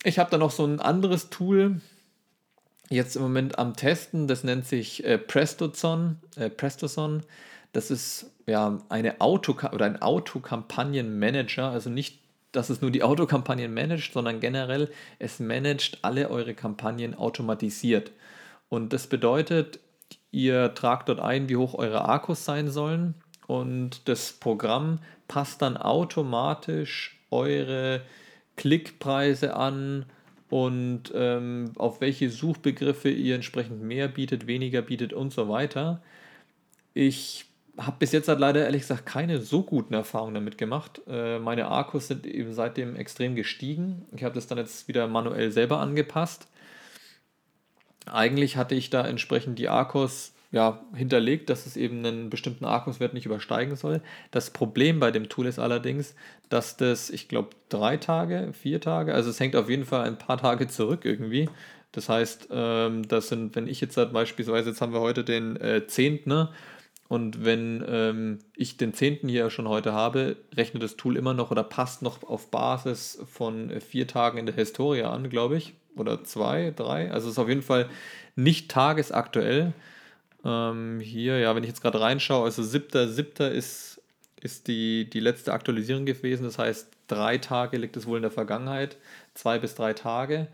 Ich 0.02 0.18
habe 0.18 0.30
da 0.30 0.38
noch 0.38 0.50
so 0.50 0.64
ein 0.64 0.80
anderes 0.80 1.30
Tool 1.30 1.80
jetzt 2.88 3.16
im 3.16 3.22
Moment 3.22 3.58
am 3.58 3.76
Testen, 3.76 4.26
das 4.26 4.44
nennt 4.44 4.66
sich 4.66 5.04
äh, 5.04 5.18
Prestozon, 5.18 6.18
äh, 6.36 6.50
Prestozon. 6.50 7.22
Das 7.72 7.90
ist 7.90 8.30
ja 8.46 8.78
eine 8.88 9.20
Auto 9.20 9.54
oder 9.72 9.86
ein 9.86 10.02
Autokampagnenmanager, 10.02 11.70
also 11.70 11.88
nicht 11.88 12.20
dass 12.52 12.70
es 12.70 12.80
nur 12.80 12.90
die 12.90 13.02
Autokampagnen 13.02 13.72
managt, 13.72 14.12
sondern 14.12 14.40
generell 14.40 14.90
es 15.18 15.38
managt 15.38 15.98
alle 16.02 16.30
eure 16.30 16.54
Kampagnen 16.54 17.14
automatisiert. 17.14 18.10
Und 18.68 18.92
das 18.92 19.06
bedeutet, 19.06 19.78
Ihr 20.30 20.74
tragt 20.74 21.08
dort 21.08 21.20
ein, 21.20 21.48
wie 21.48 21.56
hoch 21.56 21.74
eure 21.74 22.08
Akkus 22.08 22.44
sein 22.44 22.70
sollen 22.70 23.14
und 23.46 24.08
das 24.08 24.32
Programm 24.32 25.00
passt 25.28 25.62
dann 25.62 25.76
automatisch 25.76 27.18
eure 27.30 28.02
Klickpreise 28.56 29.56
an 29.56 30.06
und 30.50 31.12
ähm, 31.14 31.72
auf 31.76 32.00
welche 32.00 32.28
Suchbegriffe 32.30 33.08
ihr 33.08 33.36
entsprechend 33.36 33.82
mehr 33.82 34.08
bietet, 34.08 34.46
weniger 34.46 34.82
bietet 34.82 35.12
und 35.12 35.32
so 35.32 35.48
weiter. 35.48 36.02
Ich 36.92 37.46
habe 37.78 37.96
bis 37.98 38.12
jetzt 38.12 38.28
halt 38.28 38.40
leider 38.40 38.64
ehrlich 38.64 38.82
gesagt 38.82 39.06
keine 39.06 39.38
so 39.38 39.62
guten 39.62 39.94
Erfahrungen 39.94 40.34
damit 40.34 40.58
gemacht. 40.58 41.00
Äh, 41.08 41.38
meine 41.38 41.70
Akkus 41.70 42.08
sind 42.08 42.26
eben 42.26 42.52
seitdem 42.52 42.96
extrem 42.96 43.34
gestiegen. 43.36 44.04
Ich 44.14 44.24
habe 44.24 44.34
das 44.34 44.46
dann 44.46 44.58
jetzt 44.58 44.88
wieder 44.88 45.06
manuell 45.06 45.50
selber 45.50 45.78
angepasst. 45.78 46.48
Eigentlich 48.06 48.56
hatte 48.56 48.74
ich 48.74 48.90
da 48.90 49.06
entsprechend 49.06 49.58
die 49.58 49.68
Akkus 49.68 50.32
ja, 50.52 50.84
hinterlegt, 50.94 51.48
dass 51.48 51.66
es 51.66 51.76
eben 51.76 52.04
einen 52.04 52.28
bestimmten 52.28 52.64
Akkuswert 52.64 53.14
nicht 53.14 53.26
übersteigen 53.26 53.76
soll. 53.76 54.00
Das 54.32 54.50
Problem 54.50 54.98
bei 54.98 55.10
dem 55.10 55.28
Tool 55.28 55.46
ist 55.46 55.60
allerdings, 55.60 56.16
dass 56.48 56.76
das, 56.76 57.10
ich 57.10 57.28
glaube, 57.28 57.50
drei 57.68 57.96
Tage, 57.96 58.52
vier 58.52 58.80
Tage, 58.80 59.14
also 59.14 59.30
es 59.30 59.38
hängt 59.38 59.54
auf 59.54 59.70
jeden 59.70 59.84
Fall 59.84 60.06
ein 60.06 60.18
paar 60.18 60.38
Tage 60.38 60.66
zurück 60.66 61.04
irgendwie. 61.04 61.48
Das 61.92 62.08
heißt, 62.08 62.48
ähm, 62.50 63.06
das 63.06 63.28
sind, 63.28 63.54
wenn 63.54 63.66
ich 63.68 63.80
jetzt 63.80 63.96
halt 63.96 64.12
beispielsweise, 64.12 64.70
jetzt 64.70 64.80
haben 64.80 64.92
wir 64.92 65.00
heute 65.00 65.24
den 65.24 65.56
äh, 65.56 65.86
10. 65.86 66.20
Ne? 66.24 66.50
Und 67.08 67.44
wenn 67.44 67.84
ähm, 67.88 68.38
ich 68.54 68.76
den 68.76 68.94
10. 68.94 69.28
hier 69.28 69.50
schon 69.50 69.68
heute 69.68 69.92
habe, 69.92 70.36
rechnet 70.54 70.82
das 70.82 70.96
Tool 70.96 71.16
immer 71.16 71.34
noch 71.34 71.50
oder 71.50 71.64
passt 71.64 72.02
noch 72.02 72.22
auf 72.22 72.50
Basis 72.50 73.20
von 73.28 73.70
äh, 73.70 73.80
vier 73.80 74.06
Tagen 74.06 74.38
in 74.38 74.46
der 74.46 74.54
Historie 74.54 75.02
an, 75.02 75.30
glaube 75.30 75.56
ich. 75.56 75.74
Oder 75.96 76.24
zwei, 76.24 76.72
drei. 76.74 77.10
Also 77.10 77.28
es 77.28 77.34
ist 77.34 77.38
auf 77.38 77.48
jeden 77.48 77.62
Fall 77.62 77.88
nicht 78.36 78.70
tagesaktuell. 78.70 79.72
Ähm, 80.44 81.00
hier, 81.00 81.38
ja, 81.38 81.54
wenn 81.54 81.62
ich 81.62 81.68
jetzt 81.68 81.82
gerade 81.82 82.00
reinschaue, 82.00 82.44
also 82.44 82.62
7.7. 82.62 83.48
ist, 83.48 84.00
ist 84.40 84.68
die, 84.68 85.08
die 85.10 85.20
letzte 85.20 85.52
Aktualisierung 85.52 86.06
gewesen. 86.06 86.44
Das 86.44 86.58
heißt, 86.58 86.88
drei 87.08 87.38
Tage 87.38 87.76
liegt 87.76 87.96
es 87.96 88.06
wohl 88.06 88.18
in 88.18 88.22
der 88.22 88.30
Vergangenheit. 88.30 88.96
Zwei 89.34 89.58
bis 89.58 89.74
drei 89.74 89.92
Tage. 89.92 90.48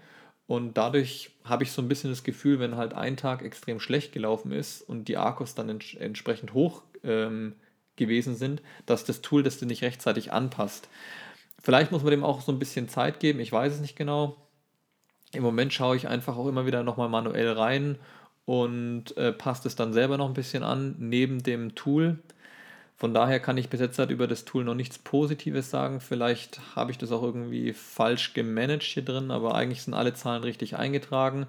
Und 0.46 0.76
dadurch 0.76 1.30
habe 1.44 1.64
ich 1.64 1.72
so 1.72 1.82
ein 1.82 1.88
bisschen 1.88 2.10
das 2.10 2.22
Gefühl, 2.22 2.60
wenn 2.60 2.76
halt 2.76 2.94
ein 2.94 3.16
Tag 3.16 3.42
extrem 3.42 3.80
schlecht 3.80 4.12
gelaufen 4.12 4.52
ist 4.52 4.82
und 4.82 5.08
die 5.08 5.16
Akkus 5.16 5.54
dann 5.54 5.68
ents 5.68 5.94
entsprechend 5.94 6.54
hoch 6.54 6.82
ähm, 7.02 7.54
gewesen 7.96 8.36
sind, 8.36 8.62
dass 8.84 9.04
das 9.04 9.22
Tool 9.22 9.42
das 9.42 9.60
nicht 9.62 9.82
rechtzeitig 9.82 10.32
anpasst. 10.32 10.88
Vielleicht 11.60 11.90
muss 11.90 12.02
man 12.02 12.12
dem 12.12 12.22
auch 12.22 12.42
so 12.42 12.52
ein 12.52 12.58
bisschen 12.60 12.88
Zeit 12.88 13.18
geben, 13.18 13.40
ich 13.40 13.50
weiß 13.50 13.72
es 13.72 13.80
nicht 13.80 13.96
genau. 13.96 14.36
Im 15.36 15.42
Moment 15.42 15.72
schaue 15.72 15.96
ich 15.96 16.08
einfach 16.08 16.36
auch 16.36 16.48
immer 16.48 16.66
wieder 16.66 16.82
nochmal 16.82 17.08
manuell 17.08 17.52
rein 17.52 17.96
und 18.44 19.16
äh, 19.16 19.32
passt 19.32 19.66
es 19.66 19.76
dann 19.76 19.92
selber 19.92 20.16
noch 20.16 20.28
ein 20.28 20.34
bisschen 20.34 20.62
an, 20.62 20.96
neben 20.98 21.42
dem 21.42 21.74
Tool. 21.74 22.18
Von 22.96 23.12
daher 23.12 23.40
kann 23.40 23.58
ich 23.58 23.68
bis 23.68 23.80
jetzt 23.80 23.98
halt 23.98 24.10
über 24.10 24.26
das 24.26 24.46
Tool 24.46 24.64
noch 24.64 24.74
nichts 24.74 24.98
Positives 24.98 25.70
sagen. 25.70 26.00
Vielleicht 26.00 26.60
habe 26.74 26.90
ich 26.90 26.98
das 26.98 27.12
auch 27.12 27.22
irgendwie 27.22 27.74
falsch 27.74 28.32
gemanagt 28.32 28.84
hier 28.84 29.04
drin, 29.04 29.30
aber 29.30 29.54
eigentlich 29.54 29.82
sind 29.82 29.92
alle 29.92 30.14
Zahlen 30.14 30.42
richtig 30.42 30.76
eingetragen. 30.76 31.46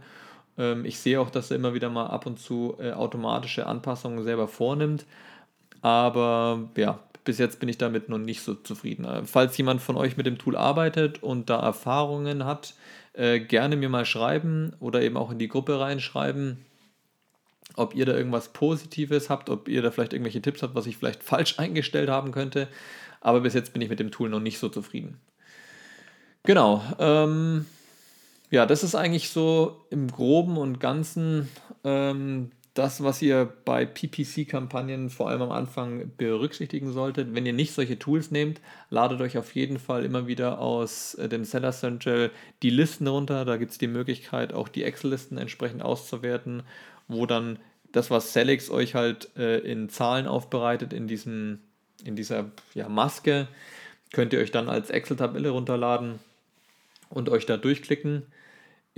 Ähm, 0.58 0.84
ich 0.84 1.00
sehe 1.00 1.21
auch, 1.21 1.30
dass 1.30 1.52
er 1.52 1.58
immer 1.58 1.73
wieder 1.73 1.89
mal 1.89 2.08
ab 2.08 2.26
und 2.26 2.39
zu 2.39 2.76
äh, 2.80 2.91
automatische 2.91 3.65
Anpassungen 3.65 4.23
selber 4.23 4.50
vornimmt. 4.50 5.06
Aber 5.82 6.69
ja, 6.76 7.00
bis 7.23 7.38
jetzt 7.38 7.60
bin 7.60 7.69
ich 7.69 7.78
damit 7.78 8.10
noch 8.10 8.17
nicht 8.17 8.41
so 8.41 8.54
zufrieden. 8.56 9.06
Äh, 9.06 9.23
falls 9.26 9.58
jemand 9.58 9.82
von 9.82 9.95
euch 9.95 10.17
mit 10.17 10.26
dem 10.26 10.38
Tool 10.38 10.58
arbeitet 10.58 11.23
und 11.23 11.50
da 11.50 11.60
Erfahrungen 11.60 12.43
hat, 12.43 12.73
äh, 13.17 13.39
gerne 13.39 13.75
mir 13.75 13.89
mal 13.89 14.06
schreiben 14.06 14.73
oder 14.80 15.01
eben 15.01 15.17
auch 15.17 15.32
in 15.32 15.39
die 15.39 15.47
Gruppe 15.47 15.80
reinschreiben 15.80 16.65
ob 17.77 17.95
ihr 17.95 18.06
da 18.06 18.13
irgendwas 18.13 18.49
Positives 18.49 19.30
habt, 19.30 19.49
ob 19.49 19.67
ihr 19.67 19.82
da 19.82 19.91
vielleicht 19.91 20.13
irgendwelche 20.13 20.41
Tipps 20.41 20.63
habt, 20.63 20.75
was 20.75 20.88
ich 20.88 20.97
vielleicht 20.97 21.23
falsch 21.23 21.56
eingestellt 21.60 22.10
haben 22.10 22.32
könnte. 22.32 22.67
Aber 23.21 23.41
bis 23.41 23.53
jetzt 23.53 23.71
bin 23.73 23.82
ich 23.82 23.89
mit 23.89 23.99
dem 23.99 24.12
Tool 24.12 24.30
noch 24.30 24.39
nicht 24.39 24.60
so 24.60 24.67
zufrieden. 24.67 25.19
Genau. 26.43 26.84
Ähm, 26.99 27.65
ja, 28.49 28.65
das 28.65 28.84
ist 28.84 28.95
eigentlich 28.95 29.30
so 29.30 29.86
im 29.89 30.10
Groben 30.10 30.58
und 30.58 30.80
Ganzen 30.80 31.49
ähm, 31.84 32.51
das, 32.77 33.03
was 33.03 33.21
ihr 33.21 33.51
bei 33.65 33.85
PPC-Kampagnen 33.85 35.09
vor 35.09 35.29
allem 35.29 35.41
am 35.41 35.51
Anfang 35.51 36.11
berücksichtigen 36.17 36.91
solltet. 36.91 37.33
Wenn 37.33 37.45
ihr 37.45 37.53
nicht 37.53 37.73
solche 37.73 37.97
Tools 37.97 38.31
nehmt, 38.31 38.61
ladet 38.89 39.21
euch 39.21 39.37
auf 39.37 39.55
jeden 39.55 39.79
Fall 39.79 40.05
immer 40.05 40.27
wieder 40.27 40.59
aus 40.59 41.15
äh, 41.15 41.27
dem 41.27 41.43
Seller 41.43 41.71
Central 41.71 42.31
die 42.61 42.69
Listen 42.69 43.07
runter. 43.07 43.45
Da 43.45 43.57
gibt 43.57 43.71
es 43.71 43.77
die 43.77 43.87
Möglichkeit, 43.87 44.53
auch 44.53 44.67
die 44.67 44.83
Excel-Listen 44.83 45.37
entsprechend 45.37 45.81
auszuwerten 45.81 46.63
wo 47.07 47.25
dann 47.25 47.59
das, 47.91 48.11
was 48.11 48.33
Celix 48.33 48.69
euch 48.69 48.95
halt 48.95 49.29
äh, 49.37 49.59
in 49.59 49.89
Zahlen 49.89 50.27
aufbereitet, 50.27 50.93
in, 50.93 51.07
diesem, 51.07 51.59
in 52.03 52.15
dieser 52.15 52.51
ja, 52.73 52.89
Maske, 52.89 53.47
könnt 54.11 54.33
ihr 54.33 54.39
euch 54.39 54.51
dann 54.51 54.69
als 54.69 54.89
Excel-Tabelle 54.89 55.49
runterladen 55.49 56.19
und 57.09 57.29
euch 57.29 57.45
da 57.45 57.57
durchklicken. 57.57 58.23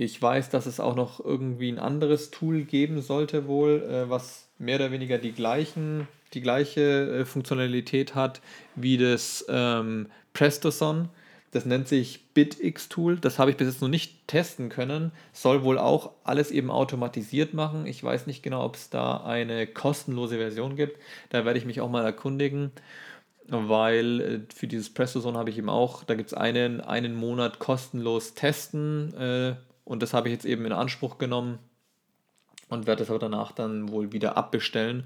Ich 0.02 0.20
weiß, 0.22 0.48
dass 0.48 0.64
es 0.64 0.80
auch 0.80 0.96
noch 0.96 1.22
irgendwie 1.22 1.70
ein 1.70 1.78
anderes 1.78 2.30
Tool 2.30 2.62
geben 2.62 3.02
sollte, 3.02 3.46
wohl, 3.46 3.82
äh, 3.82 4.08
was 4.08 4.48
mehr 4.58 4.76
oder 4.76 4.92
weniger 4.92 5.18
die, 5.18 5.32
gleichen, 5.32 6.08
die 6.32 6.40
gleiche 6.40 6.80
äh, 6.80 7.24
Funktionalität 7.26 8.14
hat 8.14 8.40
wie 8.76 8.96
das 8.96 9.44
ähm, 9.50 10.06
PrestoSon. 10.32 11.10
Das 11.50 11.66
nennt 11.66 11.86
sich 11.86 12.32
BitX-Tool. 12.32 13.18
Das 13.18 13.38
habe 13.38 13.50
ich 13.50 13.58
bis 13.58 13.68
jetzt 13.68 13.82
noch 13.82 13.90
nicht 13.90 14.26
testen 14.26 14.70
können. 14.70 15.12
Soll 15.34 15.64
wohl 15.64 15.76
auch 15.76 16.12
alles 16.24 16.50
eben 16.50 16.70
automatisiert 16.70 17.52
machen. 17.52 17.84
Ich 17.84 18.02
weiß 18.02 18.26
nicht 18.26 18.42
genau, 18.42 18.64
ob 18.64 18.76
es 18.76 18.88
da 18.88 19.18
eine 19.18 19.66
kostenlose 19.66 20.38
Version 20.38 20.76
gibt. 20.76 20.98
Da 21.28 21.44
werde 21.44 21.58
ich 21.58 21.66
mich 21.66 21.82
auch 21.82 21.90
mal 21.90 22.06
erkundigen, 22.06 22.70
weil 23.48 24.20
äh, 24.22 24.40
für 24.54 24.66
dieses 24.66 24.88
PrestoZone 24.94 25.36
habe 25.36 25.50
ich 25.50 25.58
eben 25.58 25.68
auch, 25.68 26.04
da 26.04 26.14
gibt 26.14 26.28
es 26.28 26.34
einen, 26.34 26.80
einen 26.80 27.14
Monat 27.14 27.58
kostenlos 27.58 28.32
testen 28.32 29.12
äh, 29.12 29.56
und 29.90 30.04
das 30.04 30.14
habe 30.14 30.28
ich 30.28 30.32
jetzt 30.32 30.44
eben 30.44 30.64
in 30.66 30.72
Anspruch 30.72 31.18
genommen 31.18 31.58
und 32.68 32.86
werde 32.86 33.00
das 33.00 33.10
aber 33.10 33.18
danach 33.18 33.50
dann 33.50 33.88
wohl 33.88 34.12
wieder 34.12 34.36
abbestellen 34.36 35.04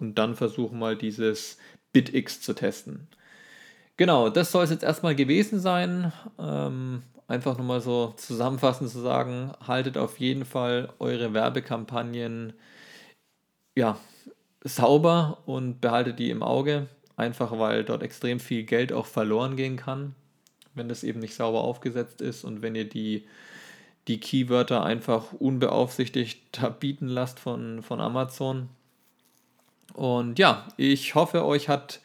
und 0.00 0.18
dann 0.18 0.34
versuchen 0.34 0.76
mal 0.76 0.96
dieses 0.96 1.56
BitX 1.92 2.40
zu 2.40 2.52
testen. 2.52 3.06
Genau, 3.96 4.30
das 4.30 4.50
soll 4.50 4.64
es 4.64 4.70
jetzt 4.70 4.82
erstmal 4.82 5.14
gewesen 5.14 5.60
sein. 5.60 6.12
Ähm, 6.36 7.04
einfach 7.28 7.56
nochmal 7.56 7.80
so 7.80 8.12
zusammenfassend 8.16 8.90
zu 8.90 8.98
sagen, 8.98 9.52
haltet 9.64 9.96
auf 9.96 10.18
jeden 10.18 10.44
Fall 10.44 10.92
eure 10.98 11.32
Werbekampagnen 11.32 12.54
ja, 13.76 14.00
sauber 14.62 15.44
und 15.46 15.80
behaltet 15.80 16.18
die 16.18 16.30
im 16.30 16.42
Auge. 16.42 16.88
Einfach 17.16 17.56
weil 17.56 17.84
dort 17.84 18.02
extrem 18.02 18.40
viel 18.40 18.64
Geld 18.64 18.92
auch 18.92 19.06
verloren 19.06 19.54
gehen 19.54 19.76
kann, 19.76 20.16
wenn 20.74 20.88
das 20.88 21.04
eben 21.04 21.20
nicht 21.20 21.36
sauber 21.36 21.60
aufgesetzt 21.60 22.20
ist 22.20 22.42
und 22.42 22.62
wenn 22.62 22.74
ihr 22.74 22.88
die, 22.88 23.28
die 24.08 24.20
Keywörter 24.20 24.84
einfach 24.84 25.32
unbeaufsichtigt 25.32 26.60
bieten 26.80 27.08
lasst 27.08 27.40
von, 27.40 27.82
von 27.82 28.00
Amazon. 28.00 28.68
Und 29.94 30.38
ja, 30.38 30.66
ich 30.76 31.14
hoffe, 31.14 31.44
euch 31.44 31.68
hat 31.68 32.00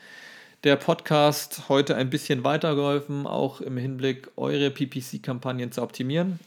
der 0.63 0.75
Podcast 0.75 1.69
heute 1.69 1.95
ein 1.95 2.09
bisschen 2.09 2.43
weitergeholfen, 2.43 3.25
auch 3.25 3.61
im 3.61 3.77
Hinblick, 3.77 4.29
eure 4.35 4.69
PPC-Kampagnen 4.69 5.71
zu 5.71 5.81
optimieren. 5.81 6.39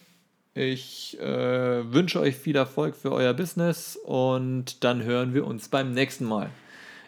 Ich 0.54 1.18
äh, 1.18 1.92
wünsche 1.92 2.20
euch 2.20 2.36
viel 2.36 2.56
Erfolg 2.56 2.94
für 2.94 3.10
euer 3.10 3.32
Business 3.32 3.96
und 3.96 4.84
dann 4.84 5.02
hören 5.02 5.32
wir 5.32 5.46
uns 5.46 5.70
beim 5.70 5.94
nächsten 5.94 6.26
Mal. 6.26 6.50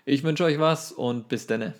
Ich 0.06 0.22
wünsche 0.22 0.44
euch 0.44 0.58
was 0.58 0.92
und 0.92 1.28
bis 1.28 1.46
denne. 1.46 1.74